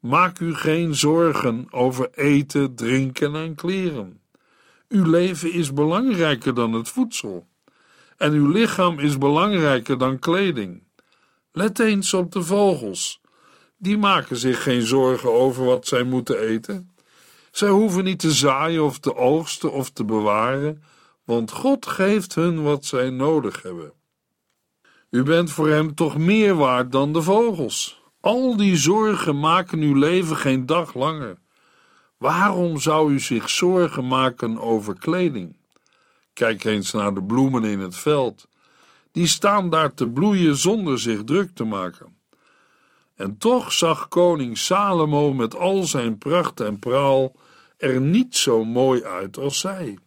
Maak 0.00 0.38
u 0.38 0.54
geen 0.54 0.94
zorgen 0.94 1.66
over 1.70 2.10
eten, 2.14 2.74
drinken 2.74 3.34
en 3.34 3.54
kleren. 3.54 4.20
Uw 4.88 5.10
leven 5.10 5.52
is 5.52 5.72
belangrijker 5.72 6.54
dan 6.54 6.72
het 6.72 6.88
voedsel. 6.88 7.46
En 8.16 8.32
uw 8.32 8.48
lichaam 8.48 8.98
is 8.98 9.18
belangrijker 9.18 9.98
dan 9.98 10.18
kleding. 10.18 10.82
Let 11.52 11.78
eens 11.78 12.14
op 12.14 12.32
de 12.32 12.42
vogels. 12.42 13.20
Die 13.76 13.98
maken 13.98 14.36
zich 14.36 14.62
geen 14.62 14.82
zorgen 14.82 15.32
over 15.32 15.64
wat 15.64 15.86
zij 15.86 16.02
moeten 16.02 16.38
eten. 16.38 16.90
Zij 17.50 17.68
hoeven 17.68 18.04
niet 18.04 18.18
te 18.18 18.32
zaaien 18.32 18.84
of 18.84 18.98
te 18.98 19.16
oogsten 19.16 19.72
of 19.72 19.90
te 19.90 20.04
bewaren, 20.04 20.82
want 21.24 21.50
God 21.50 21.86
geeft 21.86 22.34
hun 22.34 22.62
wat 22.62 22.84
zij 22.84 23.10
nodig 23.10 23.62
hebben. 23.62 23.92
U 25.14 25.22
bent 25.22 25.50
voor 25.50 25.68
hem 25.68 25.94
toch 25.94 26.16
meer 26.18 26.54
waard 26.54 26.92
dan 26.92 27.12
de 27.12 27.22
vogels. 27.22 28.02
Al 28.20 28.56
die 28.56 28.76
zorgen 28.76 29.40
maken 29.40 29.78
uw 29.78 29.94
leven 29.94 30.36
geen 30.36 30.66
dag 30.66 30.94
langer. 30.94 31.38
Waarom 32.16 32.78
zou 32.78 33.12
u 33.12 33.20
zich 33.20 33.50
zorgen 33.50 34.06
maken 34.06 34.60
over 34.60 34.98
kleding? 34.98 35.56
Kijk 36.32 36.64
eens 36.64 36.92
naar 36.92 37.14
de 37.14 37.22
bloemen 37.22 37.64
in 37.64 37.78
het 37.78 37.96
veld. 37.96 38.48
Die 39.12 39.26
staan 39.26 39.70
daar 39.70 39.94
te 39.94 40.08
bloeien 40.08 40.56
zonder 40.56 40.98
zich 40.98 41.24
druk 41.24 41.50
te 41.54 41.64
maken. 41.64 42.16
En 43.16 43.38
toch 43.38 43.72
zag 43.72 44.08
koning 44.08 44.58
Salomo 44.58 45.32
met 45.32 45.56
al 45.56 45.82
zijn 45.82 46.18
pracht 46.18 46.60
en 46.60 46.78
praal 46.78 47.32
er 47.76 48.00
niet 48.00 48.36
zo 48.36 48.64
mooi 48.64 49.04
uit 49.04 49.38
als 49.38 49.60
zij. 49.60 49.98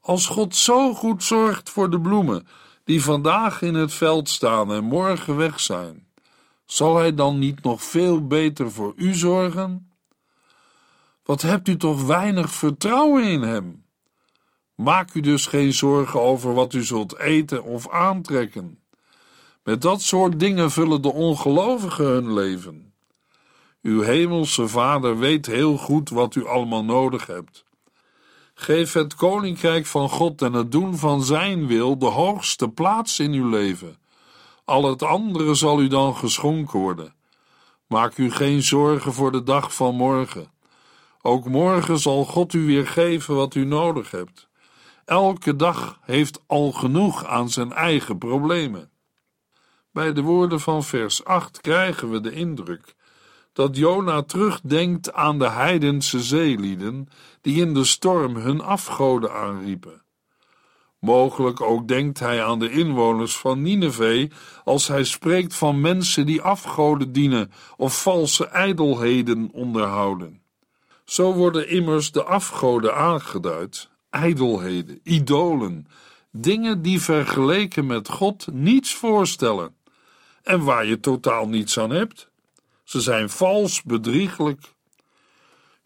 Als 0.00 0.26
God 0.26 0.56
zo 0.56 0.94
goed 0.94 1.24
zorgt 1.24 1.70
voor 1.70 1.90
de 1.90 2.00
bloemen 2.00 2.46
die 2.88 3.02
vandaag 3.02 3.62
in 3.62 3.74
het 3.74 3.92
veld 3.92 4.28
staan 4.28 4.72
en 4.72 4.84
morgen 4.84 5.36
weg 5.36 5.60
zijn, 5.60 6.06
zal 6.64 6.96
Hij 6.96 7.14
dan 7.14 7.38
niet 7.38 7.62
nog 7.62 7.82
veel 7.82 8.26
beter 8.26 8.72
voor 8.72 8.92
u 8.96 9.14
zorgen? 9.14 9.92
Wat 11.24 11.42
hebt 11.42 11.68
u 11.68 11.76
toch 11.76 12.06
weinig 12.06 12.50
vertrouwen 12.50 13.24
in 13.24 13.42
Hem? 13.42 13.84
Maak 14.74 15.14
u 15.14 15.20
dus 15.20 15.46
geen 15.46 15.72
zorgen 15.72 16.20
over 16.20 16.54
wat 16.54 16.72
u 16.72 16.82
zult 16.84 17.18
eten 17.18 17.64
of 17.64 17.88
aantrekken. 17.88 18.78
Met 19.62 19.82
dat 19.82 20.02
soort 20.02 20.40
dingen 20.40 20.70
vullen 20.70 21.02
de 21.02 21.12
ongelovigen 21.12 22.06
hun 22.06 22.32
leven. 22.32 22.92
Uw 23.82 24.00
hemelse 24.00 24.68
Vader 24.68 25.18
weet 25.18 25.46
heel 25.46 25.76
goed 25.76 26.08
wat 26.08 26.34
u 26.34 26.46
allemaal 26.46 26.84
nodig 26.84 27.26
hebt. 27.26 27.64
Geef 28.60 28.92
het 28.92 29.14
koninkrijk 29.14 29.86
van 29.86 30.08
God 30.08 30.42
en 30.42 30.52
het 30.52 30.72
doen 30.72 30.96
van 30.96 31.22
Zijn 31.22 31.66
wil 31.66 31.98
de 31.98 32.06
hoogste 32.06 32.68
plaats 32.68 33.18
in 33.18 33.32
uw 33.32 33.48
leven. 33.48 33.98
Al 34.64 34.84
het 34.84 35.02
andere 35.02 35.54
zal 35.54 35.80
u 35.80 35.88
dan 35.88 36.16
geschonken 36.16 36.78
worden. 36.78 37.14
Maak 37.86 38.16
u 38.16 38.30
geen 38.30 38.62
zorgen 38.62 39.12
voor 39.12 39.32
de 39.32 39.42
dag 39.42 39.74
van 39.74 39.94
morgen. 39.94 40.50
Ook 41.22 41.48
morgen 41.48 41.98
zal 41.98 42.24
God 42.24 42.52
u 42.52 42.66
weer 42.66 42.86
geven 42.86 43.34
wat 43.34 43.54
u 43.54 43.64
nodig 43.64 44.10
hebt. 44.10 44.48
Elke 45.04 45.56
dag 45.56 45.98
heeft 46.02 46.42
al 46.46 46.72
genoeg 46.72 47.24
aan 47.26 47.50
zijn 47.50 47.72
eigen 47.72 48.18
problemen. 48.18 48.90
Bij 49.92 50.12
de 50.12 50.22
woorden 50.22 50.60
van 50.60 50.84
vers 50.84 51.24
8 51.24 51.60
krijgen 51.60 52.10
we 52.10 52.20
de 52.20 52.32
indruk 52.32 52.94
dat 53.58 53.76
Jona 53.76 54.22
terugdenkt 54.22 55.12
aan 55.12 55.38
de 55.38 55.48
heidense 55.48 56.22
zeelieden 56.22 57.08
die 57.40 57.60
in 57.60 57.74
de 57.74 57.84
storm 57.84 58.36
hun 58.36 58.60
afgoden 58.60 59.32
aanriepen. 59.32 60.02
Mogelijk 60.98 61.60
ook 61.60 61.88
denkt 61.88 62.18
hij 62.18 62.44
aan 62.44 62.58
de 62.58 62.70
inwoners 62.70 63.36
van 63.36 63.62
Nineveh 63.62 64.30
als 64.64 64.88
hij 64.88 65.04
spreekt 65.04 65.54
van 65.54 65.80
mensen 65.80 66.26
die 66.26 66.42
afgoden 66.42 67.12
dienen 67.12 67.52
of 67.76 68.02
valse 68.02 68.46
ijdelheden 68.46 69.48
onderhouden. 69.52 70.42
Zo 71.04 71.32
worden 71.32 71.68
immers 71.68 72.12
de 72.12 72.24
afgoden 72.24 72.94
aangeduid, 72.96 73.88
ijdelheden, 74.10 75.00
idolen, 75.02 75.86
dingen 76.30 76.82
die 76.82 77.02
vergeleken 77.02 77.86
met 77.86 78.08
God 78.08 78.46
niets 78.52 78.94
voorstellen 78.94 79.74
en 80.42 80.64
waar 80.64 80.86
je 80.86 81.00
totaal 81.00 81.48
niets 81.48 81.78
aan 81.78 81.90
hebt. 81.90 82.30
Ze 82.88 83.00
zijn 83.00 83.30
vals, 83.30 83.82
bedrieglijk. 83.82 84.74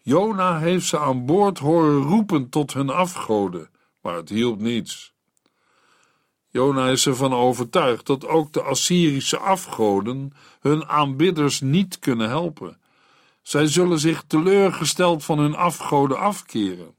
Jona 0.01 0.59
heeft 0.59 0.85
ze 0.85 0.99
aan 0.99 1.25
boord 1.25 1.59
horen 1.59 2.01
roepen 2.01 2.49
tot 2.49 2.73
hun 2.73 2.89
afgoden, 2.89 3.69
maar 4.01 4.15
het 4.15 4.29
hielp 4.29 4.59
niets. 4.59 5.13
Jona 6.49 6.87
is 6.87 7.05
ervan 7.05 7.33
overtuigd 7.33 8.05
dat 8.05 8.27
ook 8.27 8.53
de 8.53 8.61
Assyrische 8.61 9.37
afgoden 9.37 10.33
hun 10.59 10.85
aanbidders 10.85 11.61
niet 11.61 11.99
kunnen 11.99 12.29
helpen. 12.29 12.79
Zij 13.41 13.67
zullen 13.67 13.99
zich 13.99 14.23
teleurgesteld 14.27 15.23
van 15.23 15.39
hun 15.39 15.55
afgoden 15.55 16.17
afkeren. 16.17 16.95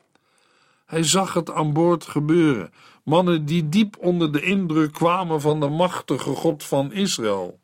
Hij 0.86 1.02
zag 1.02 1.34
het 1.34 1.50
aan 1.50 1.72
boord 1.72 2.04
gebeuren, 2.04 2.72
mannen 3.04 3.44
die 3.44 3.68
diep 3.68 3.96
onder 3.98 4.32
de 4.32 4.42
indruk 4.42 4.92
kwamen 4.92 5.40
van 5.40 5.60
de 5.60 5.68
machtige 5.68 6.34
God 6.34 6.64
van 6.64 6.92
Israël. 6.92 7.62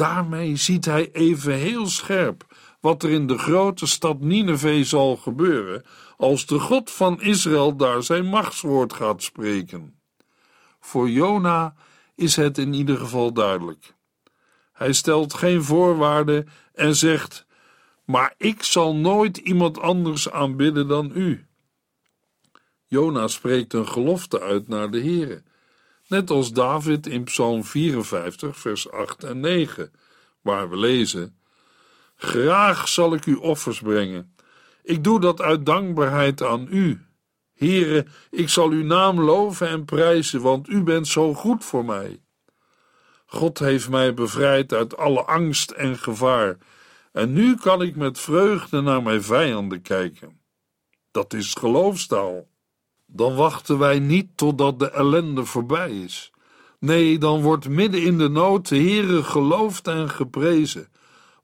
Daarmee 0.00 0.56
ziet 0.56 0.84
hij 0.84 1.12
even 1.12 1.54
heel 1.54 1.86
scherp 1.86 2.54
wat 2.80 3.02
er 3.02 3.10
in 3.10 3.26
de 3.26 3.38
grote 3.38 3.86
stad 3.86 4.20
Nineveh 4.20 4.84
zal 4.84 5.16
gebeuren 5.16 5.82
als 6.16 6.46
de 6.46 6.58
God 6.58 6.90
van 6.90 7.20
Israël 7.20 7.76
daar 7.76 8.02
zijn 8.02 8.26
machtswoord 8.26 8.92
gaat 8.92 9.22
spreken. 9.22 10.00
Voor 10.80 11.10
Jona 11.10 11.74
is 12.14 12.36
het 12.36 12.58
in 12.58 12.72
ieder 12.72 12.96
geval 12.96 13.32
duidelijk. 13.32 13.94
Hij 14.72 14.92
stelt 14.92 15.34
geen 15.34 15.62
voorwaarden 15.62 16.48
en 16.74 16.96
zegt: 16.96 17.46
Maar 18.04 18.34
ik 18.36 18.62
zal 18.62 18.94
nooit 18.94 19.36
iemand 19.36 19.78
anders 19.78 20.30
aanbidden 20.30 20.88
dan 20.88 21.10
u. 21.14 21.46
Jona 22.86 23.28
spreekt 23.28 23.72
een 23.72 23.88
gelofte 23.88 24.40
uit 24.40 24.68
naar 24.68 24.90
de 24.90 25.00
Heere, 25.00 25.42
net 26.10 26.30
als 26.30 26.52
David 26.52 27.06
in 27.06 27.24
Psalm 27.24 27.64
54, 27.64 28.56
vers 28.56 28.90
8 28.90 29.24
en 29.24 29.40
9, 29.40 29.92
waar 30.40 30.70
we 30.70 30.76
lezen: 30.76 31.38
Graag 32.16 32.88
zal 32.88 33.14
ik 33.14 33.26
u 33.26 33.34
offers 33.34 33.80
brengen. 33.80 34.34
Ik 34.82 35.04
doe 35.04 35.20
dat 35.20 35.40
uit 35.40 35.66
dankbaarheid 35.66 36.42
aan 36.42 36.66
u. 36.70 37.06
Heere, 37.54 38.06
ik 38.30 38.48
zal 38.48 38.70
uw 38.70 38.84
naam 38.84 39.20
loven 39.20 39.68
en 39.68 39.84
prijzen, 39.84 40.40
want 40.40 40.68
u 40.68 40.82
bent 40.82 41.08
zo 41.08 41.34
goed 41.34 41.64
voor 41.64 41.84
mij. 41.84 42.22
God 43.26 43.58
heeft 43.58 43.88
mij 43.88 44.14
bevrijd 44.14 44.72
uit 44.72 44.96
alle 44.96 45.24
angst 45.24 45.70
en 45.70 45.98
gevaar, 45.98 46.58
en 47.12 47.32
nu 47.32 47.56
kan 47.56 47.82
ik 47.82 47.96
met 47.96 48.18
vreugde 48.18 48.80
naar 48.80 49.02
mijn 49.02 49.22
vijanden 49.22 49.82
kijken. 49.82 50.40
Dat 51.10 51.32
is 51.32 51.54
geloofstaal. 51.54 52.48
Dan 53.12 53.34
wachten 53.34 53.78
wij 53.78 53.98
niet 53.98 54.26
totdat 54.34 54.78
de 54.78 54.90
ellende 54.90 55.44
voorbij 55.44 55.90
is. 55.90 56.32
Nee, 56.78 57.18
dan 57.18 57.42
wordt 57.42 57.68
midden 57.68 58.02
in 58.02 58.18
de 58.18 58.28
nood 58.28 58.68
de 58.68 58.76
Heere 58.76 59.22
geloofd 59.22 59.86
en 59.86 60.10
geprezen, 60.10 60.88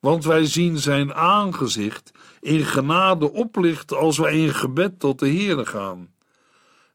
want 0.01 0.25
wij 0.25 0.47
zien 0.47 0.79
zijn 0.79 1.15
aangezicht 1.15 2.13
in 2.41 2.65
genade 2.65 3.33
oplichten 3.33 3.99
als 3.99 4.19
wij 4.19 4.39
in 4.39 4.55
gebed 4.55 5.01
tot 5.01 5.19
de 5.19 5.29
Heere 5.29 5.67
gaan. 5.67 6.15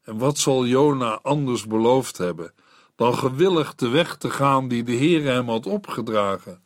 En 0.04 0.18
wat 0.18 0.38
zal 0.38 0.66
Jona 0.66 1.18
anders 1.22 1.66
beloofd 1.66 2.18
hebben 2.18 2.52
dan 2.96 3.14
gewillig 3.14 3.74
de 3.74 3.88
weg 3.88 4.16
te 4.16 4.30
gaan 4.30 4.68
die 4.68 4.82
de 4.82 4.96
Heere 4.96 5.28
hem 5.28 5.48
had 5.48 5.66
opgedragen 5.66 6.62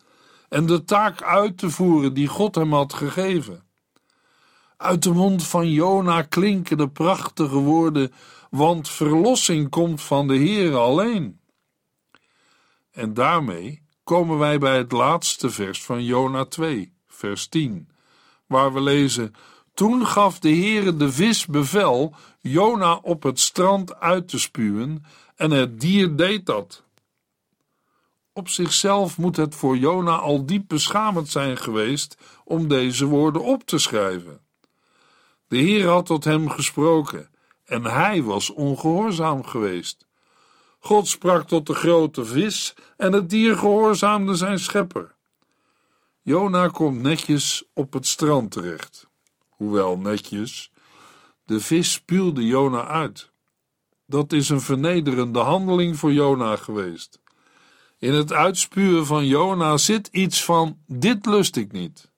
en 0.49 0.67
de 0.67 0.85
taak 0.85 1.23
uit 1.23 1.59
te 1.59 1.71
voeren 1.71 2.15
die 2.15 2.27
God 2.29 2.55
hem 2.55 2.73
had 2.73 2.95
gegeven? 2.95 3.66
Uit 4.77 5.03
de 5.03 5.13
mond 5.13 5.47
van 5.47 5.71
Jona 5.71 6.23
klinken 6.23 6.77
de 6.77 6.89
prachtige 6.89 7.59
woorden, 7.59 8.13
want 8.51 8.89
verlossing 8.89 9.71
komt 9.71 10.03
van 10.03 10.29
de 10.29 10.37
Heere 10.37 10.77
alleen. 10.77 11.41
En 12.91 13.15
daarmee 13.15 13.83
komen 14.05 14.39
wij 14.39 14.59
bij 14.59 14.77
het 14.77 14.93
laatste 14.93 15.51
vers 15.51 15.85
van 15.85 16.05
Jona 16.05 16.45
2, 16.45 16.93
vers 17.07 17.49
10, 17.49 17.89
waar 18.47 18.73
we 18.73 18.81
lezen: 18.81 19.35
Toen 19.75 20.07
gaf 20.07 20.39
de 20.39 20.49
Heere 20.51 20.97
de 20.97 21.13
vis 21.13 21.47
bevel 21.47 22.15
Jona 22.41 22.95
op 22.95 23.23
het 23.23 23.41
strand 23.41 23.95
uit 23.95 24.29
te 24.29 24.39
spuwen, 24.39 25.05
en 25.37 25.51
het 25.51 25.81
dier 25.81 26.17
deed 26.17 26.47
dat. 26.47 26.85
Op 28.33 28.49
zichzelf 28.49 29.19
moet 29.19 29.37
het 29.37 29.55
voor 29.55 29.77
Jona 29.77 30.17
al 30.17 30.47
diep 30.47 30.69
beschamend 30.69 31.29
zijn 31.29 31.57
geweest 31.57 32.17
om 32.45 32.69
deze 32.69 33.07
woorden 33.07 33.43
op 33.43 33.65
te 33.65 33.79
schrijven. 33.79 34.46
De 35.49 35.57
Heer 35.57 35.89
had 35.89 36.07
tot 36.07 36.25
hem 36.25 36.51
gesproken 36.51 37.31
en 37.65 37.85
hij 37.85 38.23
was 38.23 38.51
ongehoorzaam 38.51 39.45
geweest. 39.45 40.07
God 40.79 41.09
sprak 41.09 41.49
tot 41.49 41.67
de 41.67 41.75
grote 41.75 42.25
vis 42.25 42.75
en 42.97 43.13
het 43.13 43.31
dier 43.31 43.57
gehoorzaamde 43.57 44.35
zijn 44.35 44.59
schepper. 44.59 45.15
Jona 46.23 46.69
komt 46.69 47.03
netjes 47.03 47.65
op 47.75 47.93
het 47.93 48.07
strand 48.07 48.51
terecht. 48.51 49.09
Hoewel 49.49 49.99
netjes, 49.99 50.73
de 51.45 51.61
vis 51.61 51.93
spuwde 51.93 52.47
Jona 52.47 52.87
uit. 52.87 53.31
Dat 54.07 54.33
is 54.33 54.49
een 54.49 54.61
vernederende 54.61 55.39
handeling 55.39 55.97
voor 55.97 56.13
Jona 56.13 56.57
geweest. 56.57 57.21
In 57.99 58.15
het 58.15 58.33
uitspuwen 58.33 59.07
van 59.07 59.27
Jona 59.27 59.77
zit 59.77 60.07
iets 60.07 60.45
van: 60.45 60.79
dit 60.87 61.27
lust 61.27 61.57
ik 61.57 61.73
niet. 61.73 62.11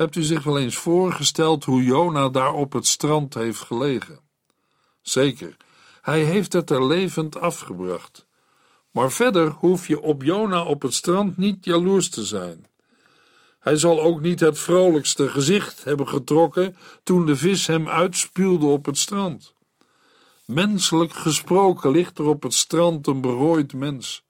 Hebt 0.00 0.16
u 0.16 0.22
zich 0.22 0.42
wel 0.42 0.58
eens 0.58 0.76
voorgesteld 0.76 1.64
hoe 1.64 1.82
Jona 1.82 2.28
daar 2.28 2.52
op 2.52 2.72
het 2.72 2.86
strand 2.86 3.34
heeft 3.34 3.60
gelegen? 3.60 4.20
Zeker, 5.02 5.56
hij 6.00 6.24
heeft 6.24 6.52
het 6.52 6.70
er 6.70 6.86
levend 6.86 7.36
afgebracht. 7.36 8.26
Maar 8.90 9.12
verder 9.12 9.50
hoef 9.50 9.86
je 9.86 10.00
op 10.00 10.22
Jona 10.22 10.62
op 10.62 10.82
het 10.82 10.94
strand 10.94 11.36
niet 11.36 11.64
jaloers 11.64 12.10
te 12.10 12.24
zijn. 12.24 12.66
Hij 13.58 13.76
zal 13.76 14.00
ook 14.00 14.20
niet 14.20 14.40
het 14.40 14.58
vrolijkste 14.58 15.28
gezicht 15.28 15.84
hebben 15.84 16.08
getrokken 16.08 16.76
toen 17.02 17.26
de 17.26 17.36
vis 17.36 17.66
hem 17.66 17.88
uitspuwde 17.88 18.66
op 18.66 18.86
het 18.86 18.98
strand. 18.98 19.54
Menselijk 20.44 21.12
gesproken 21.12 21.90
ligt 21.90 22.18
er 22.18 22.26
op 22.26 22.42
het 22.42 22.54
strand 22.54 23.06
een 23.06 23.20
berooid 23.20 23.72
mens. 23.72 24.24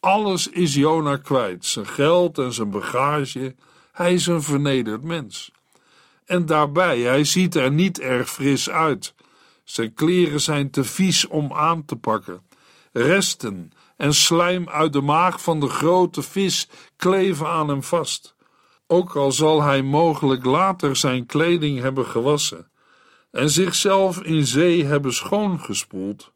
Alles 0.00 0.48
is 0.48 0.74
Jona 0.74 1.16
kwijt, 1.16 1.64
zijn 1.64 1.86
geld 1.86 2.38
en 2.38 2.52
zijn 2.52 2.70
bagage. 2.70 3.54
Hij 3.92 4.12
is 4.12 4.26
een 4.26 4.42
vernederd 4.42 5.02
mens. 5.02 5.50
En 6.24 6.46
daarbij, 6.46 7.00
hij 7.00 7.24
ziet 7.24 7.54
er 7.54 7.70
niet 7.70 8.00
erg 8.00 8.30
fris 8.30 8.70
uit. 8.70 9.14
Zijn 9.64 9.94
kleren 9.94 10.40
zijn 10.40 10.70
te 10.70 10.84
vies 10.84 11.26
om 11.26 11.52
aan 11.52 11.84
te 11.84 11.96
pakken. 11.96 12.42
Resten 12.92 13.72
en 13.96 14.14
slijm 14.14 14.68
uit 14.68 14.92
de 14.92 15.00
maag 15.00 15.42
van 15.42 15.60
de 15.60 15.68
grote 15.68 16.22
vis 16.22 16.68
kleven 16.96 17.48
aan 17.48 17.68
hem 17.68 17.82
vast. 17.82 18.34
Ook 18.86 19.16
al 19.16 19.32
zal 19.32 19.62
hij 19.62 19.82
mogelijk 19.82 20.44
later 20.44 20.96
zijn 20.96 21.26
kleding 21.26 21.80
hebben 21.80 22.06
gewassen 22.06 22.70
en 23.30 23.50
zichzelf 23.50 24.22
in 24.22 24.46
zee 24.46 24.84
hebben 24.84 25.12
schoongespoeld, 25.12 26.32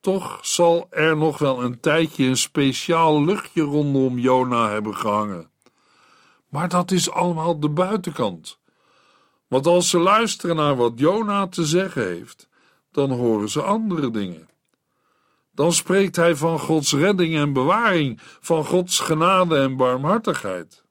toch 0.00 0.38
zal 0.42 0.86
er 0.90 1.16
nog 1.16 1.38
wel 1.38 1.62
een 1.62 1.80
tijdje 1.80 2.24
een 2.24 2.36
speciaal 2.36 3.24
luchtje 3.24 3.62
rondom 3.62 4.18
Jona 4.18 4.70
hebben 4.70 4.96
gehangen. 4.96 5.50
Maar 6.54 6.68
dat 6.68 6.90
is 6.90 7.10
allemaal 7.10 7.60
de 7.60 7.68
buitenkant. 7.68 8.58
Want 9.46 9.66
als 9.66 9.90
ze 9.90 9.98
luisteren 9.98 10.56
naar 10.56 10.76
wat 10.76 10.92
Jona 10.96 11.46
te 11.46 11.64
zeggen 11.64 12.06
heeft, 12.06 12.48
dan 12.90 13.10
horen 13.10 13.48
ze 13.48 13.62
andere 13.62 14.10
dingen. 14.10 14.48
Dan 15.50 15.72
spreekt 15.72 16.16
hij 16.16 16.36
van 16.36 16.58
Gods 16.58 16.92
redding 16.92 17.36
en 17.36 17.52
bewaring, 17.52 18.20
van 18.40 18.64
Gods 18.64 18.98
genade 18.98 19.58
en 19.58 19.76
barmhartigheid. 19.76 20.84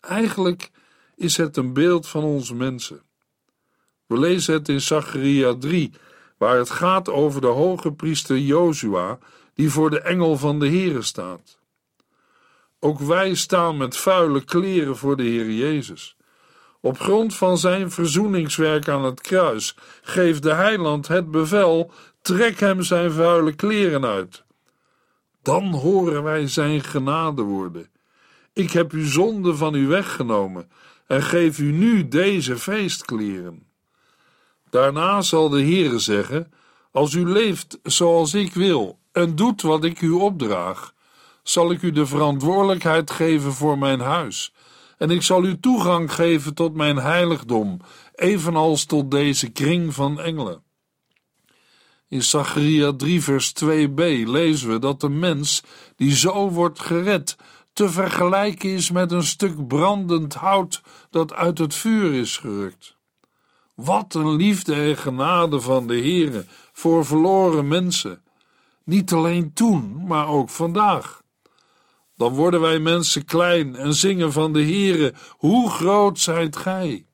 Eigenlijk 0.00 0.70
is 1.14 1.36
het 1.36 1.56
een 1.56 1.72
beeld 1.72 2.08
van 2.08 2.22
onze 2.22 2.54
mensen. 2.54 3.02
We 4.06 4.18
lezen 4.18 4.54
het 4.54 4.68
in 4.68 4.80
Zacharia 4.80 5.54
3, 5.54 5.92
waar 6.38 6.56
het 6.56 6.70
gaat 6.70 7.08
over 7.08 7.40
de 7.40 7.46
hoge 7.46 7.92
priester 7.92 8.38
Jozua, 8.38 9.18
die 9.54 9.70
voor 9.70 9.90
de 9.90 10.00
engel 10.00 10.36
van 10.36 10.58
de 10.58 10.68
Heere 10.68 11.02
staat. 11.02 11.58
Ook 12.86 12.98
wij 12.98 13.34
staan 13.34 13.76
met 13.76 13.96
vuile 13.96 14.44
kleren 14.44 14.96
voor 14.96 15.16
de 15.16 15.22
Heer 15.22 15.50
Jezus. 15.50 16.16
Op 16.80 16.98
grond 16.98 17.34
van 17.34 17.58
zijn 17.58 17.90
verzoeningswerk 17.90 18.88
aan 18.88 19.04
het 19.04 19.20
kruis 19.20 19.76
geeft 20.02 20.42
de 20.42 20.52
heiland 20.52 21.08
het 21.08 21.30
bevel: 21.30 21.90
trek 22.22 22.60
hem 22.60 22.82
zijn 22.82 23.12
vuile 23.12 23.52
kleren 23.52 24.04
uit. 24.04 24.44
Dan 25.42 25.64
horen 25.64 26.22
wij 26.22 26.48
zijn 26.48 26.80
genade 26.80 27.42
worden. 27.42 27.88
Ik 28.52 28.70
heb 28.70 28.92
uw 28.92 29.06
zonde 29.06 29.56
van 29.56 29.74
u 29.74 29.86
weggenomen 29.86 30.70
en 31.06 31.22
geef 31.22 31.58
u 31.58 31.72
nu 31.72 32.08
deze 32.08 32.58
feestkleren. 32.58 33.66
Daarna 34.70 35.22
zal 35.22 35.48
de 35.48 35.62
Heere 35.62 35.98
zeggen: 35.98 36.52
Als 36.90 37.14
u 37.14 37.28
leeft 37.28 37.78
zoals 37.82 38.34
ik 38.34 38.54
wil 38.54 38.98
en 39.12 39.36
doet 39.36 39.62
wat 39.62 39.84
ik 39.84 40.00
u 40.00 40.10
opdraag, 40.10 40.94
zal 41.48 41.70
ik 41.70 41.82
u 41.82 41.92
de 41.92 42.06
verantwoordelijkheid 42.06 43.10
geven 43.10 43.52
voor 43.52 43.78
mijn 43.78 44.00
huis, 44.00 44.52
en 44.98 45.10
ik 45.10 45.22
zal 45.22 45.44
u 45.44 45.60
toegang 45.60 46.12
geven 46.12 46.54
tot 46.54 46.74
mijn 46.74 46.96
heiligdom, 46.96 47.80
evenals 48.14 48.84
tot 48.84 49.10
deze 49.10 49.50
kring 49.50 49.94
van 49.94 50.20
engelen. 50.20 50.62
In 52.08 52.22
Zacharia 52.22 52.92
3 52.92 53.22
vers 53.22 53.52
2b 53.64 54.02
lezen 54.24 54.68
we 54.68 54.78
dat 54.78 55.00
de 55.00 55.08
mens 55.08 55.62
die 55.96 56.16
zo 56.16 56.50
wordt 56.50 56.80
gered 56.80 57.36
te 57.72 57.88
vergelijken 57.88 58.70
is 58.70 58.90
met 58.90 59.12
een 59.12 59.24
stuk 59.24 59.66
brandend 59.66 60.34
hout 60.34 60.80
dat 61.10 61.32
uit 61.32 61.58
het 61.58 61.74
vuur 61.74 62.14
is 62.14 62.36
gerukt. 62.36 62.96
Wat 63.74 64.14
een 64.14 64.36
liefde 64.36 64.74
en 64.74 64.96
genade 64.96 65.60
van 65.60 65.86
de 65.86 65.94
Heere 65.94 66.44
voor 66.72 67.06
verloren 67.06 67.68
mensen, 67.68 68.22
niet 68.84 69.12
alleen 69.12 69.52
toen, 69.52 70.06
maar 70.06 70.28
ook 70.28 70.50
vandaag. 70.50 71.24
Dan 72.16 72.34
worden 72.34 72.60
wij 72.60 72.78
mensen 72.78 73.24
klein 73.24 73.76
en 73.76 73.94
zingen 73.94 74.32
van 74.32 74.52
de 74.52 74.62
Heere, 74.62 75.14
hoe 75.30 75.70
groot 75.70 76.18
zijt 76.18 76.56
gij? 76.56 77.06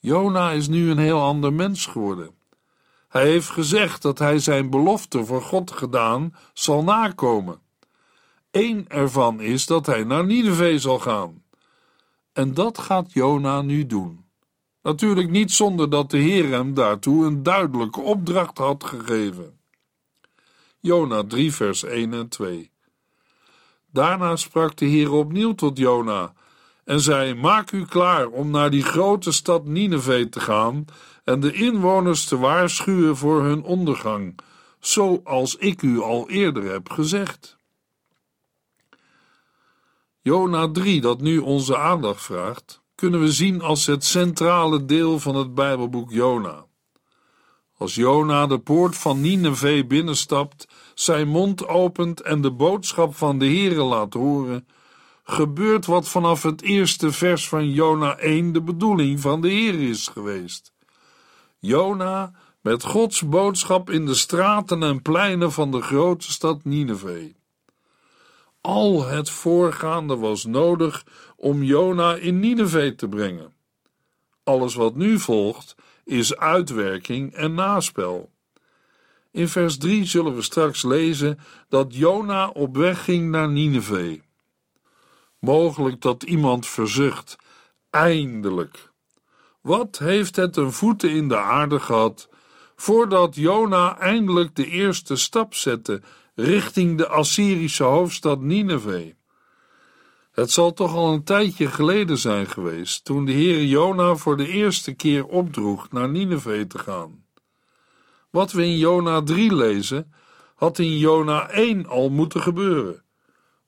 Jona 0.00 0.50
is 0.50 0.68
nu 0.68 0.90
een 0.90 0.98
heel 0.98 1.20
ander 1.20 1.52
mens 1.52 1.86
geworden. 1.86 2.34
Hij 3.08 3.26
heeft 3.26 3.48
gezegd 3.48 4.02
dat 4.02 4.18
hij 4.18 4.38
zijn 4.38 4.70
belofte 4.70 5.24
voor 5.24 5.42
God 5.42 5.70
gedaan 5.70 6.34
zal 6.52 6.82
nakomen. 6.82 7.60
Eén 8.50 8.84
ervan 8.88 9.40
is 9.40 9.66
dat 9.66 9.86
hij 9.86 10.04
naar 10.04 10.24
Nineveh 10.24 10.78
zal 10.78 10.98
gaan. 10.98 11.42
En 12.32 12.54
dat 12.54 12.78
gaat 12.78 13.12
Jona 13.12 13.62
nu 13.62 13.86
doen. 13.86 14.24
Natuurlijk 14.82 15.30
niet 15.30 15.52
zonder 15.52 15.90
dat 15.90 16.10
de 16.10 16.18
Heer 16.18 16.50
hem 16.50 16.74
daartoe 16.74 17.26
een 17.26 17.42
duidelijke 17.42 18.00
opdracht 18.00 18.58
had 18.58 18.84
gegeven. 18.84 19.60
Jona 20.80 21.24
3 21.24 21.52
vers 21.52 21.84
1 21.84 22.12
en 22.12 22.28
2 22.28 22.70
Daarna 23.92 24.36
sprak 24.36 24.76
de 24.76 24.86
Heer 24.86 25.12
opnieuw 25.12 25.54
tot 25.54 25.78
Jona 25.78 26.32
en 26.84 27.00
zei: 27.00 27.34
Maak 27.34 27.72
u 27.72 27.84
klaar 27.84 28.26
om 28.26 28.50
naar 28.50 28.70
die 28.70 28.82
grote 28.82 29.32
stad 29.32 29.64
Nineveh 29.64 30.26
te 30.26 30.40
gaan 30.40 30.84
en 31.24 31.40
de 31.40 31.52
inwoners 31.52 32.24
te 32.24 32.38
waarschuwen 32.38 33.16
voor 33.16 33.42
hun 33.42 33.62
ondergang, 33.62 34.38
zoals 34.80 35.56
ik 35.56 35.82
u 35.82 36.00
al 36.00 36.30
eerder 36.30 36.70
heb 36.70 36.90
gezegd. 36.90 37.56
Jona 40.20 40.70
3, 40.70 41.00
dat 41.00 41.20
nu 41.20 41.38
onze 41.38 41.78
aandacht 41.78 42.22
vraagt, 42.22 42.82
kunnen 42.94 43.20
we 43.20 43.32
zien 43.32 43.62
als 43.62 43.86
het 43.86 44.04
centrale 44.04 44.84
deel 44.84 45.18
van 45.18 45.34
het 45.34 45.54
Bijbelboek 45.54 46.10
Jona. 46.10 46.66
Als 47.76 47.94
Jona 47.94 48.46
de 48.46 48.58
poort 48.58 48.96
van 48.96 49.20
Nineveh 49.20 49.86
binnenstapt, 49.86 50.66
zijn 51.00 51.28
mond 51.28 51.68
opent 51.68 52.20
en 52.20 52.40
de 52.40 52.50
boodschap 52.50 53.16
van 53.16 53.38
de 53.38 53.44
Heere 53.44 53.82
laat 53.82 54.14
horen, 54.14 54.68
gebeurt 55.24 55.86
wat 55.86 56.08
vanaf 56.08 56.42
het 56.42 56.62
eerste 56.62 57.12
vers 57.12 57.48
van 57.48 57.70
Jona 57.70 58.16
1 58.16 58.52
de 58.52 58.62
bedoeling 58.62 59.20
van 59.20 59.40
de 59.40 59.48
Heer 59.48 59.88
is 59.88 60.08
geweest. 60.08 60.72
Jona 61.58 62.32
met 62.60 62.82
Gods 62.82 63.28
boodschap 63.28 63.90
in 63.90 64.06
de 64.06 64.14
straten 64.14 64.82
en 64.82 65.02
pleinen 65.02 65.52
van 65.52 65.70
de 65.70 65.80
grote 65.80 66.32
stad 66.32 66.64
Nineveh. 66.64 67.34
Al 68.60 69.06
het 69.06 69.30
voorgaande 69.30 70.16
was 70.16 70.44
nodig 70.44 71.04
om 71.36 71.62
Jona 71.62 72.14
in 72.14 72.40
Nineveh 72.40 72.96
te 72.96 73.08
brengen. 73.08 73.52
Alles 74.42 74.74
wat 74.74 74.94
nu 74.94 75.18
volgt 75.18 75.74
is 76.04 76.36
uitwerking 76.36 77.34
en 77.34 77.54
naspel. 77.54 78.30
In 79.30 79.48
vers 79.48 79.78
3 79.78 80.04
zullen 80.04 80.34
we 80.34 80.42
straks 80.42 80.82
lezen 80.82 81.38
dat 81.68 81.94
Jona 81.94 82.48
op 82.48 82.76
weg 82.76 83.04
ging 83.04 83.30
naar 83.30 83.48
Nineveh. 83.48 84.20
Mogelijk 85.38 86.00
dat 86.00 86.22
iemand 86.22 86.66
verzucht: 86.66 87.36
eindelijk. 87.90 88.92
Wat 89.60 89.98
heeft 89.98 90.36
het 90.36 90.56
een 90.56 90.72
voeten 90.72 91.10
in 91.10 91.28
de 91.28 91.36
aarde 91.36 91.80
gehad 91.80 92.28
voordat 92.76 93.34
Jona 93.34 93.98
eindelijk 93.98 94.54
de 94.56 94.66
eerste 94.66 95.16
stap 95.16 95.54
zette 95.54 96.02
richting 96.34 96.98
de 96.98 97.08
Assyrische 97.08 97.84
hoofdstad 97.84 98.40
Nineveh? 98.40 99.14
Het 100.30 100.50
zal 100.50 100.72
toch 100.72 100.94
al 100.94 101.12
een 101.12 101.24
tijdje 101.24 101.66
geleden 101.66 102.18
zijn 102.18 102.46
geweest 102.46 103.04
toen 103.04 103.24
de 103.24 103.32
Heer 103.32 103.64
Jona 103.64 104.14
voor 104.14 104.36
de 104.36 104.48
eerste 104.48 104.94
keer 104.94 105.26
opdroeg 105.26 105.90
naar 105.90 106.08
Nineveh 106.08 106.66
te 106.66 106.78
gaan. 106.78 107.24
Wat 108.30 108.52
we 108.52 108.64
in 108.64 108.76
Jona 108.76 109.22
3 109.22 109.54
lezen, 109.54 110.12
had 110.54 110.78
in 110.78 110.98
Jona 110.98 111.50
1 111.50 111.86
al 111.86 112.10
moeten 112.10 112.42
gebeuren. 112.42 113.02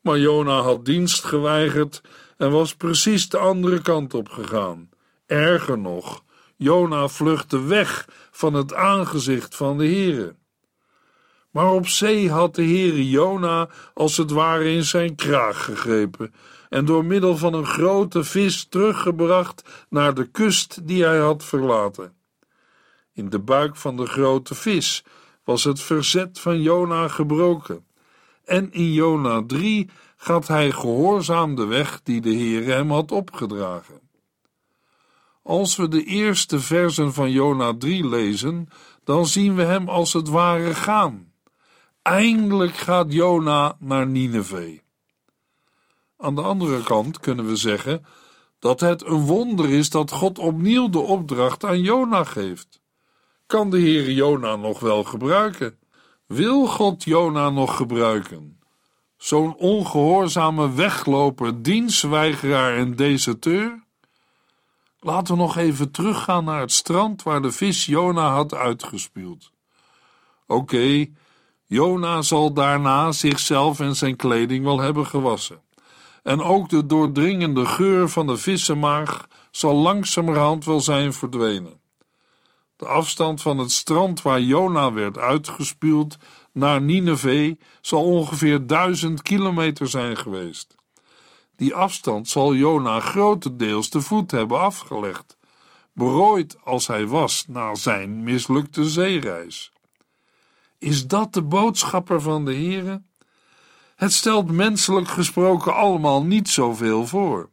Maar 0.00 0.18
Jona 0.18 0.60
had 0.60 0.84
dienst 0.84 1.24
geweigerd 1.24 2.00
en 2.36 2.50
was 2.50 2.74
precies 2.74 3.28
de 3.28 3.38
andere 3.38 3.82
kant 3.82 4.14
op 4.14 4.28
gegaan. 4.28 4.88
Erger 5.26 5.78
nog, 5.78 6.24
Jona 6.56 7.08
vluchtte 7.08 7.62
weg 7.62 8.08
van 8.30 8.54
het 8.54 8.74
aangezicht 8.74 9.56
van 9.56 9.78
de 9.78 9.84
Heere. 9.84 10.34
Maar 11.50 11.70
op 11.72 11.86
zee 11.86 12.30
had 12.30 12.54
de 12.54 12.62
Heere 12.62 13.08
Jona 13.08 13.68
als 13.94 14.16
het 14.16 14.30
ware 14.30 14.72
in 14.72 14.84
zijn 14.84 15.14
kraag 15.14 15.64
gegrepen 15.64 16.34
en 16.68 16.84
door 16.84 17.04
middel 17.04 17.36
van 17.36 17.54
een 17.54 17.66
grote 17.66 18.24
vis 18.24 18.64
teruggebracht 18.64 19.86
naar 19.88 20.14
de 20.14 20.26
kust 20.26 20.86
die 20.86 21.04
hij 21.04 21.18
had 21.18 21.44
verlaten. 21.44 22.19
In 23.12 23.28
de 23.28 23.38
buik 23.38 23.76
van 23.76 23.96
de 23.96 24.06
grote 24.06 24.54
vis 24.54 25.04
was 25.44 25.64
het 25.64 25.80
verzet 25.80 26.40
van 26.40 26.62
Jona 26.62 27.08
gebroken. 27.08 27.84
En 28.44 28.72
in 28.72 28.92
Jona 28.92 29.42
3 29.46 29.90
gaat 30.16 30.48
hij 30.48 30.70
gehoorzaam 30.70 31.54
de 31.54 31.64
weg 31.64 32.00
die 32.02 32.20
de 32.20 32.30
Heer 32.30 32.64
hem 32.66 32.90
had 32.90 33.12
opgedragen. 33.12 34.00
Als 35.42 35.76
we 35.76 35.88
de 35.88 36.04
eerste 36.04 36.60
versen 36.60 37.12
van 37.12 37.30
Jona 37.30 37.76
3 37.76 38.08
lezen, 38.08 38.68
dan 39.04 39.26
zien 39.26 39.54
we 39.54 39.62
hem 39.62 39.88
als 39.88 40.12
het 40.12 40.28
ware 40.28 40.74
gaan. 40.74 41.32
Eindelijk 42.02 42.76
gaat 42.76 43.12
Jona 43.12 43.76
naar 43.78 44.06
Nineveh. 44.06 44.78
Aan 46.16 46.34
de 46.34 46.42
andere 46.42 46.82
kant 46.82 47.20
kunnen 47.20 47.46
we 47.46 47.56
zeggen 47.56 48.04
dat 48.58 48.80
het 48.80 49.04
een 49.04 49.26
wonder 49.26 49.70
is 49.70 49.90
dat 49.90 50.10
God 50.10 50.38
opnieuw 50.38 50.88
de 50.88 50.98
opdracht 50.98 51.64
aan 51.64 51.80
Jona 51.80 52.24
geeft. 52.24 52.79
Kan 53.50 53.70
de 53.70 53.78
Heer 53.78 54.10
Jona 54.10 54.56
nog 54.56 54.80
wel 54.80 55.04
gebruiken? 55.04 55.78
Wil 56.26 56.66
God 56.66 57.04
Jona 57.04 57.50
nog 57.50 57.76
gebruiken? 57.76 58.58
Zo'n 59.16 59.56
ongehoorzame 59.56 60.72
wegloper, 60.74 61.62
dienstweigeraar 61.62 62.76
en 62.76 62.96
deserteur? 62.96 63.84
Laten 65.00 65.34
we 65.34 65.40
nog 65.40 65.56
even 65.56 65.90
teruggaan 65.90 66.44
naar 66.44 66.60
het 66.60 66.72
strand 66.72 67.22
waar 67.22 67.42
de 67.42 67.52
vis 67.52 67.86
Jona 67.86 68.32
had 68.32 68.54
uitgespuwd. 68.54 69.52
Oké, 70.46 71.06
Jona 71.66 72.22
zal 72.22 72.52
daarna 72.52 73.12
zichzelf 73.12 73.80
en 73.80 73.96
zijn 73.96 74.16
kleding 74.16 74.64
wel 74.64 74.80
hebben 74.80 75.06
gewassen. 75.06 75.62
En 76.22 76.42
ook 76.42 76.68
de 76.68 76.86
doordringende 76.86 77.66
geur 77.66 78.08
van 78.08 78.26
de 78.26 78.36
vissenmaag 78.36 79.28
zal 79.50 79.74
langzamerhand 79.74 80.64
wel 80.64 80.80
zijn 80.80 81.12
verdwenen. 81.12 81.79
De 82.80 82.86
afstand 82.86 83.42
van 83.42 83.58
het 83.58 83.70
strand 83.70 84.22
waar 84.22 84.40
Jona 84.40 84.92
werd 84.92 85.18
uitgespuwd 85.18 86.18
naar 86.52 86.82
Nineveh 86.82 87.56
zal 87.80 88.04
ongeveer 88.04 88.66
duizend 88.66 89.22
kilometer 89.22 89.88
zijn 89.88 90.16
geweest. 90.16 90.74
Die 91.56 91.74
afstand 91.74 92.28
zal 92.28 92.54
Jona 92.54 93.00
grotendeels 93.00 93.88
te 93.88 94.00
voet 94.00 94.30
hebben 94.30 94.60
afgelegd, 94.60 95.36
berooid 95.92 96.56
als 96.64 96.86
hij 96.86 97.06
was 97.06 97.44
na 97.48 97.74
zijn 97.74 98.22
mislukte 98.22 98.84
zeereis. 98.88 99.72
Is 100.78 101.06
dat 101.06 101.32
de 101.32 101.42
boodschapper 101.42 102.20
van 102.20 102.44
de 102.44 102.54
Heere? 102.54 103.02
Het 103.96 104.12
stelt 104.12 104.50
menselijk 104.50 105.08
gesproken 105.08 105.74
allemaal 105.74 106.24
niet 106.24 106.48
zoveel 106.48 107.06
voor. 107.06 107.50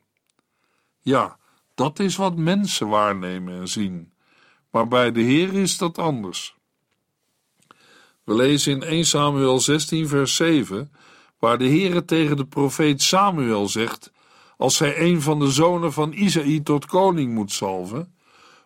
Ja, 1.01 1.37
dat 1.75 1.99
is 1.99 2.15
wat 2.15 2.35
mensen 2.35 2.87
waarnemen 2.87 3.59
en 3.59 3.67
zien, 3.67 4.11
maar 4.77 4.87
bij 4.87 5.11
de 5.11 5.21
Heer 5.21 5.53
is 5.53 5.77
dat 5.77 5.97
anders. 5.97 6.55
We 8.23 8.33
lezen 8.33 8.71
in 8.71 8.83
1 8.83 9.05
Samuel 9.05 9.59
16, 9.59 10.07
vers 10.07 10.35
7, 10.35 10.91
waar 11.39 11.57
de 11.57 11.67
Heere 11.67 12.05
tegen 12.05 12.37
de 12.37 12.45
profeet 12.45 13.01
Samuel 13.01 13.67
zegt, 13.67 14.11
als 14.57 14.79
hij 14.79 15.01
een 15.01 15.21
van 15.21 15.39
de 15.39 15.51
zonen 15.51 15.93
van 15.93 16.13
Isaï 16.13 16.59
tot 16.59 16.85
koning 16.85 17.33
moet 17.33 17.51
salven, 17.51 18.15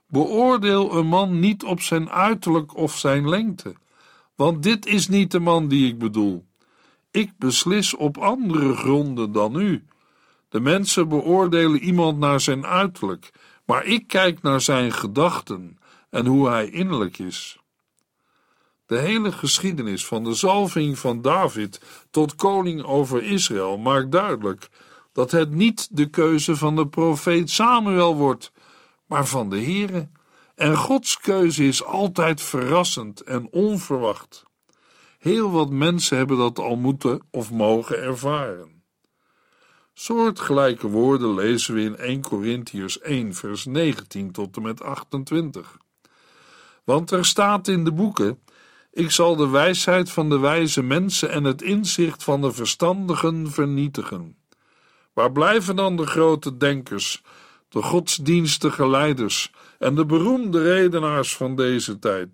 beoordeel 0.08 0.98
een 0.98 1.08
man 1.08 1.40
niet 1.40 1.64
op 1.64 1.82
zijn 1.82 2.10
uiterlijk 2.10 2.76
of 2.78 2.98
zijn 2.98 3.30
lengte, 3.30 3.74
want 4.36 4.64
dit 4.64 4.86
is 4.86 5.08
niet 5.08 5.32
de 5.32 5.40
man 5.40 5.68
die 5.68 5.88
ik 5.88 5.98
bedoel. 5.98 6.46
Ik 7.12 7.32
beslis 7.38 7.96
op 7.96 8.18
andere 8.18 8.76
gronden 8.76 9.32
dan 9.32 9.60
u. 9.60 9.86
De 10.50 10.60
mensen 10.60 11.08
beoordelen 11.08 11.80
iemand 11.80 12.18
naar 12.18 12.40
zijn 12.40 12.66
uiterlijk, 12.66 13.32
maar 13.66 13.86
ik 13.86 14.08
kijk 14.08 14.42
naar 14.42 14.62
zijn 14.62 14.92
gedachten 14.92 15.80
en 16.12 16.26
hoe 16.26 16.50
hij 16.50 16.70
innerlijk 16.70 17.18
is. 17.18 17.60
De 18.86 18.98
hele 18.98 19.32
geschiedenis 19.32 20.06
van 20.06 20.24
de 20.24 20.34
zalving 20.34 21.00
van 21.00 21.22
David 21.22 21.82
tot 22.10 22.36
koning 22.36 22.84
over 22.84 23.24
Israël 23.24 23.78
maakt 23.78 24.12
duidelijk 24.12 24.70
dat 25.14 25.32
het 25.32 25.52
niet 25.52 25.88
de 25.92 26.10
keuze 26.10 26.56
van 26.56 26.76
de 26.76 26.88
profeet 26.88 27.50
Samuel 27.50 28.16
wordt, 28.16 28.52
maar 29.06 29.26
van 29.26 29.50
de 29.50 29.62
Heere. 29.62 30.10
En 30.56 30.78
Gods 30.78 31.20
keuze 31.20 31.64
is 31.64 31.84
altijd 31.84 32.42
verrassend 32.42 33.22
en 33.22 33.48
onverwacht. 33.52 34.44
Heel 35.20 35.52
wat 35.52 35.70
mensen 35.70 36.18
hebben 36.18 36.38
dat 36.38 36.60
al 36.60 36.76
moeten 36.76 37.22
of 37.30 37.52
mogen 37.52 38.02
ervaren. 38.02 38.84
Soortgelijke 39.94 40.88
woorden 40.88 41.34
lezen 41.34 41.74
we 41.74 41.82
in 41.82 41.98
1 41.98 42.22
Corinthiërs 42.22 43.00
1 43.00 43.34
vers 43.34 43.66
19 43.66 44.32
tot 44.32 44.56
en 44.56 44.62
met 44.62 44.82
28. 44.82 45.78
Want 46.84 47.12
er 47.12 47.26
staat 47.26 47.68
in 47.68 47.84
de 47.84 47.94
boeken 47.94 48.40
ik 48.94 49.12
zal 49.12 49.36
de 49.36 49.48
wijsheid 49.48 50.12
van 50.12 50.30
de 50.30 50.40
wijze 50.40 50.84
mensen 50.84 51.30
en 51.30 51.44
het 51.44 51.62
inzicht 51.62 52.24
van 52.24 52.42
de 52.42 52.52
verstandigen 52.52 53.52
vernietigen. 53.52 54.38
Waar 55.14 55.32
blijven 55.32 55.76
dan 55.76 55.98
de 55.98 56.06
grote 56.06 56.58
denkers, 56.58 57.24
de 57.70 57.82
godsdienstige 57.82 58.88
leiders 58.88 59.52
en 59.80 59.96
de 59.96 60.06
beroemde 60.06 60.62
redenaars 60.62 61.36
van 61.36 61.56
deze 61.56 62.00
tijd? 62.00 62.30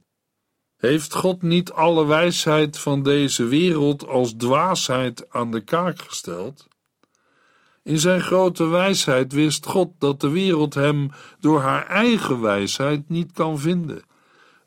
Heeft 0.77 1.13
God 1.13 1.41
niet 1.41 1.71
alle 1.71 2.05
wijsheid 2.05 2.79
van 2.79 3.03
deze 3.03 3.43
wereld 3.45 4.07
als 4.07 4.33
dwaasheid 4.33 5.29
aan 5.29 5.51
de 5.51 5.61
kaak 5.61 6.01
gesteld? 6.01 6.67
In 7.83 7.99
zijn 7.99 8.21
grote 8.21 8.65
wijsheid 8.65 9.33
wist 9.33 9.65
God 9.65 9.89
dat 9.97 10.21
de 10.21 10.29
wereld 10.29 10.73
hem 10.73 11.11
door 11.39 11.59
haar 11.59 11.85
eigen 11.87 12.41
wijsheid 12.41 13.09
niet 13.09 13.31
kan 13.31 13.59
vinden 13.59 14.06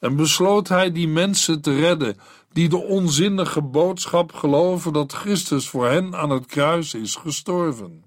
en 0.01 0.17
besloot 0.17 0.69
hij 0.69 0.93
die 0.93 1.09
mensen 1.09 1.61
te 1.61 1.77
redden 1.77 2.17
die 2.53 2.69
de 2.69 2.77
onzinnige 2.77 3.63
boodschap 3.63 4.33
geloven 4.33 4.93
dat 4.93 5.13
Christus 5.13 5.69
voor 5.69 5.87
hen 5.87 6.15
aan 6.17 6.31
het 6.31 6.47
kruis 6.47 6.95
is 6.95 7.17
gestorven. 7.17 8.05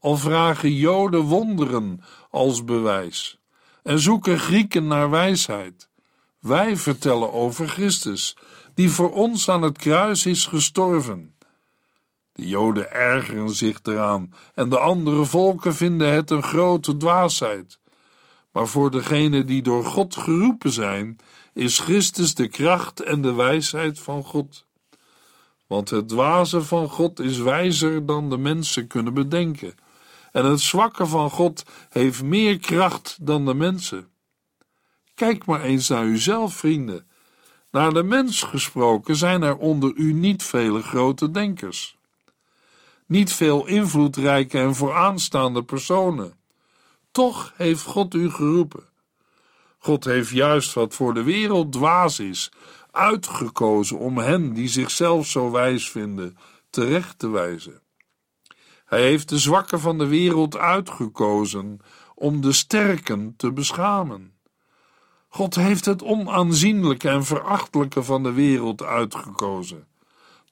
Al 0.00 0.16
vragen 0.16 0.74
Joden 0.74 1.20
wonderen 1.20 2.04
als 2.30 2.64
bewijs 2.64 3.38
en 3.82 3.98
zoeken 3.98 4.38
Grieken 4.38 4.86
naar 4.86 5.10
wijsheid. 5.10 5.88
Wij 6.40 6.76
vertellen 6.76 7.32
over 7.32 7.68
Christus, 7.68 8.36
die 8.74 8.90
voor 8.90 9.12
ons 9.12 9.48
aan 9.48 9.62
het 9.62 9.78
kruis 9.78 10.26
is 10.26 10.46
gestorven. 10.46 11.34
De 12.32 12.48
Joden 12.48 12.92
ergeren 12.92 13.50
zich 13.50 13.78
eraan 13.82 14.34
en 14.54 14.68
de 14.68 14.78
andere 14.78 15.24
volken 15.24 15.74
vinden 15.74 16.12
het 16.12 16.30
een 16.30 16.42
grote 16.42 16.96
dwaasheid. 16.96 17.78
Maar 18.58 18.68
voor 18.68 18.90
degenen 18.90 19.46
die 19.46 19.62
door 19.62 19.84
God 19.84 20.16
geroepen 20.16 20.72
zijn, 20.72 21.18
is 21.52 21.78
Christus 21.78 22.34
de 22.34 22.48
kracht 22.48 23.00
en 23.00 23.22
de 23.22 23.32
wijsheid 23.32 23.98
van 23.98 24.24
God. 24.24 24.66
Want 25.66 25.90
het 25.90 26.08
dwaze 26.08 26.62
van 26.62 26.88
God 26.88 27.20
is 27.20 27.38
wijzer 27.38 28.06
dan 28.06 28.30
de 28.30 28.38
mensen 28.38 28.86
kunnen 28.86 29.14
bedenken, 29.14 29.74
en 30.32 30.44
het 30.44 30.60
zwakke 30.60 31.06
van 31.06 31.30
God 31.30 31.62
heeft 31.88 32.22
meer 32.22 32.58
kracht 32.58 33.18
dan 33.20 33.44
de 33.44 33.54
mensen. 33.54 34.08
Kijk 35.14 35.46
maar 35.46 35.62
eens 35.62 35.88
naar 35.88 36.04
uzelf, 36.04 36.54
vrienden. 36.54 37.06
Naar 37.70 37.92
de 37.92 38.02
mens 38.02 38.42
gesproken 38.42 39.16
zijn 39.16 39.42
er 39.42 39.56
onder 39.56 39.92
u 39.94 40.12
niet 40.12 40.42
vele 40.42 40.82
grote 40.82 41.30
denkers. 41.30 41.96
Niet 43.06 43.32
veel 43.32 43.66
invloedrijke 43.66 44.58
en 44.58 44.74
vooraanstaande 44.74 45.64
personen. 45.64 46.37
Toch 47.18 47.52
heeft 47.56 47.84
God 47.84 48.14
u 48.14 48.30
geroepen. 48.30 48.84
God 49.78 50.04
heeft 50.04 50.30
juist 50.30 50.72
wat 50.72 50.94
voor 50.94 51.14
de 51.14 51.22
wereld 51.22 51.72
dwaas 51.72 52.18
is, 52.20 52.52
uitgekozen 52.90 53.98
om 53.98 54.18
hen 54.18 54.52
die 54.52 54.68
zichzelf 54.68 55.26
zo 55.26 55.50
wijs 55.50 55.90
vinden, 55.90 56.36
terecht 56.70 57.18
te 57.18 57.28
wijzen. 57.28 57.82
Hij 58.84 59.02
heeft 59.02 59.28
de 59.28 59.38
zwakken 59.38 59.80
van 59.80 59.98
de 59.98 60.06
wereld 60.06 60.56
uitgekozen 60.56 61.78
om 62.14 62.40
de 62.40 62.52
sterken 62.52 63.34
te 63.36 63.52
beschamen. 63.52 64.32
God 65.28 65.54
heeft 65.54 65.84
het 65.84 66.02
onaanzienlijke 66.02 67.08
en 67.08 67.24
verachtelijke 67.24 68.02
van 68.02 68.22
de 68.22 68.32
wereld 68.32 68.82
uitgekozen. 68.82 69.86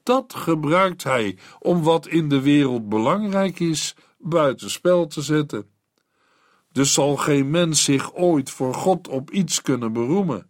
Dat 0.02 0.34
gebruikt 0.34 1.04
hij 1.04 1.38
om 1.58 1.82
wat 1.82 2.06
in 2.06 2.28
de 2.28 2.40
wereld 2.40 2.88
belangrijk 2.88 3.60
is 3.60 3.96
buitenspel 4.18 5.06
te 5.06 5.22
zetten. 5.22 5.74
Dus 6.76 6.92
zal 6.92 7.16
geen 7.16 7.50
mens 7.50 7.84
zich 7.84 8.14
ooit 8.14 8.50
voor 8.50 8.74
God 8.74 9.08
op 9.08 9.30
iets 9.30 9.62
kunnen 9.62 9.92
beroemen. 9.92 10.46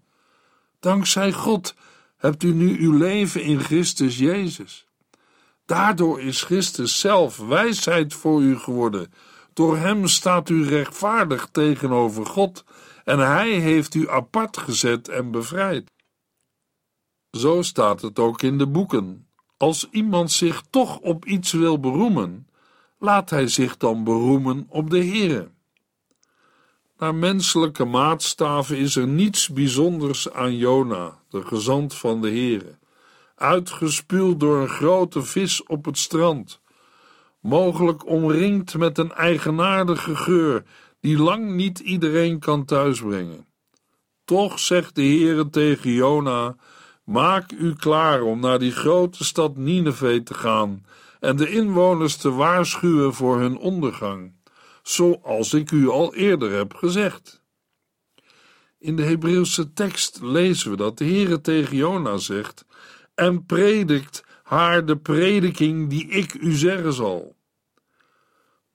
Dankzij 0.80 1.32
God 1.32 1.74
hebt 2.16 2.42
u 2.42 2.52
nu 2.52 2.78
uw 2.78 2.96
leven 2.96 3.42
in 3.42 3.60
Christus 3.60 4.18
Jezus. 4.18 4.86
Daardoor 5.66 6.20
is 6.20 6.42
Christus 6.42 7.00
zelf 7.00 7.36
wijsheid 7.36 8.14
voor 8.14 8.42
u 8.42 8.58
geworden. 8.58 9.12
Door 9.52 9.76
hem 9.76 10.06
staat 10.06 10.48
u 10.48 10.68
rechtvaardig 10.68 11.48
tegenover 11.52 12.26
God 12.26 12.64
en 13.04 13.18
hij 13.18 13.50
heeft 13.50 13.94
u 13.94 14.10
apart 14.10 14.56
gezet 14.56 15.08
en 15.08 15.30
bevrijd. 15.30 15.90
Zo 17.30 17.62
staat 17.62 18.02
het 18.02 18.18
ook 18.18 18.42
in 18.42 18.58
de 18.58 18.66
boeken. 18.66 19.28
Als 19.56 19.88
iemand 19.90 20.32
zich 20.32 20.62
toch 20.70 20.98
op 20.98 21.24
iets 21.24 21.52
wil 21.52 21.80
beroemen, 21.80 22.48
laat 22.98 23.30
hij 23.30 23.48
zich 23.48 23.76
dan 23.76 24.04
beroemen 24.04 24.66
op 24.68 24.90
de 24.90 25.04
Heere. 25.04 25.54
Naar 26.98 27.14
menselijke 27.14 27.84
maatstaven 27.84 28.76
is 28.76 28.96
er 28.96 29.06
niets 29.06 29.48
bijzonders 29.48 30.32
aan 30.32 30.56
Jona, 30.56 31.18
de 31.30 31.42
gezant 31.42 31.94
van 31.94 32.20
de 32.20 32.28
Heere, 32.28 32.78
uitgespuwd 33.34 34.40
door 34.40 34.60
een 34.60 34.68
grote 34.68 35.22
vis 35.22 35.62
op 35.62 35.84
het 35.84 35.98
strand, 35.98 36.60
mogelijk 37.40 38.06
omringd 38.06 38.76
met 38.76 38.98
een 38.98 39.12
eigenaardige 39.12 40.16
geur 40.16 40.64
die 41.00 41.18
lang 41.18 41.54
niet 41.54 41.78
iedereen 41.78 42.38
kan 42.38 42.64
thuisbrengen. 42.64 43.46
Toch 44.24 44.58
zegt 44.58 44.94
de 44.94 45.02
Heere 45.02 45.50
tegen 45.50 45.90
Jona: 45.90 46.56
Maak 47.04 47.52
u 47.52 47.74
klaar 47.74 48.22
om 48.22 48.40
naar 48.40 48.58
die 48.58 48.72
grote 48.72 49.24
stad 49.24 49.56
Nineveh 49.56 50.22
te 50.22 50.34
gaan 50.34 50.86
en 51.20 51.36
de 51.36 51.50
inwoners 51.50 52.16
te 52.16 52.30
waarschuwen 52.30 53.14
voor 53.14 53.38
hun 53.38 53.58
ondergang 53.58 54.35
zoals 54.88 55.54
ik 55.54 55.70
u 55.70 55.88
al 55.88 56.14
eerder 56.14 56.52
heb 56.52 56.74
gezegd. 56.74 57.42
In 58.78 58.96
de 58.96 59.02
Hebreeuwse 59.02 59.72
tekst 59.72 60.20
lezen 60.22 60.70
we 60.70 60.76
dat 60.76 60.98
de 60.98 61.04
Heere 61.04 61.40
tegen 61.40 61.76
Jona 61.76 62.16
zegt: 62.16 62.64
En 63.14 63.46
predikt 63.46 64.24
haar 64.42 64.86
de 64.86 64.96
prediking 64.96 65.90
die 65.90 66.08
ik 66.08 66.34
u 66.34 66.52
zeggen 66.52 66.92
zal. 66.92 67.36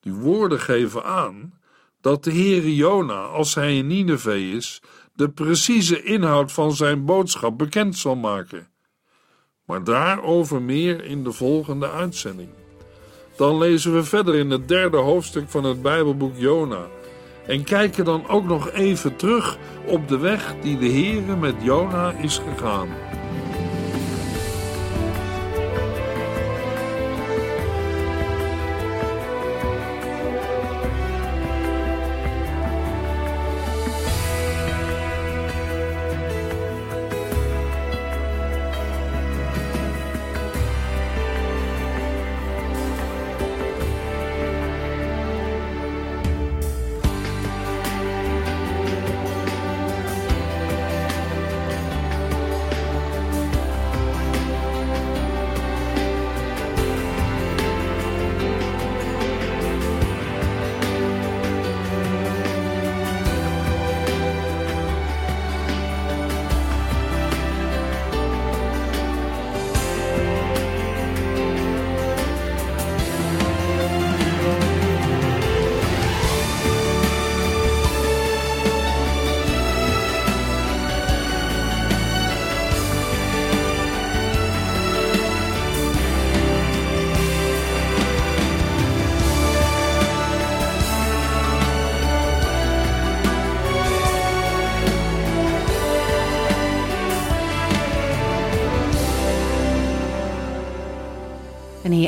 Die 0.00 0.12
woorden 0.12 0.60
geven 0.60 1.04
aan 1.04 1.60
dat 2.00 2.24
de 2.24 2.32
Heere 2.32 2.74
Jona, 2.74 3.22
als 3.22 3.54
hij 3.54 3.76
in 3.76 3.86
Nineveh 3.86 4.54
is, 4.54 4.82
de 5.14 5.30
precieze 5.30 6.02
inhoud 6.02 6.52
van 6.52 6.72
zijn 6.72 7.04
boodschap 7.04 7.58
bekend 7.58 7.96
zal 7.96 8.16
maken. 8.16 8.68
Maar 9.64 9.84
daarover 9.84 10.62
meer 10.62 11.04
in 11.04 11.24
de 11.24 11.32
volgende 11.32 11.90
uitzending. 11.90 12.61
Dan 13.42 13.58
lezen 13.58 13.94
we 13.94 14.04
verder 14.04 14.34
in 14.34 14.50
het 14.50 14.68
derde 14.68 14.96
hoofdstuk 14.96 15.44
van 15.48 15.64
het 15.64 15.82
Bijbelboek 15.82 16.32
Jona. 16.36 16.86
En 17.46 17.64
kijken 17.64 18.04
dan 18.04 18.28
ook 18.28 18.44
nog 18.44 18.70
even 18.70 19.16
terug 19.16 19.58
op 19.86 20.08
de 20.08 20.18
weg 20.18 20.54
die 20.60 20.78
de 20.78 20.88
Heere 20.88 21.36
met 21.36 21.54
Jona 21.62 22.12
is 22.12 22.40
gegaan. 22.48 22.88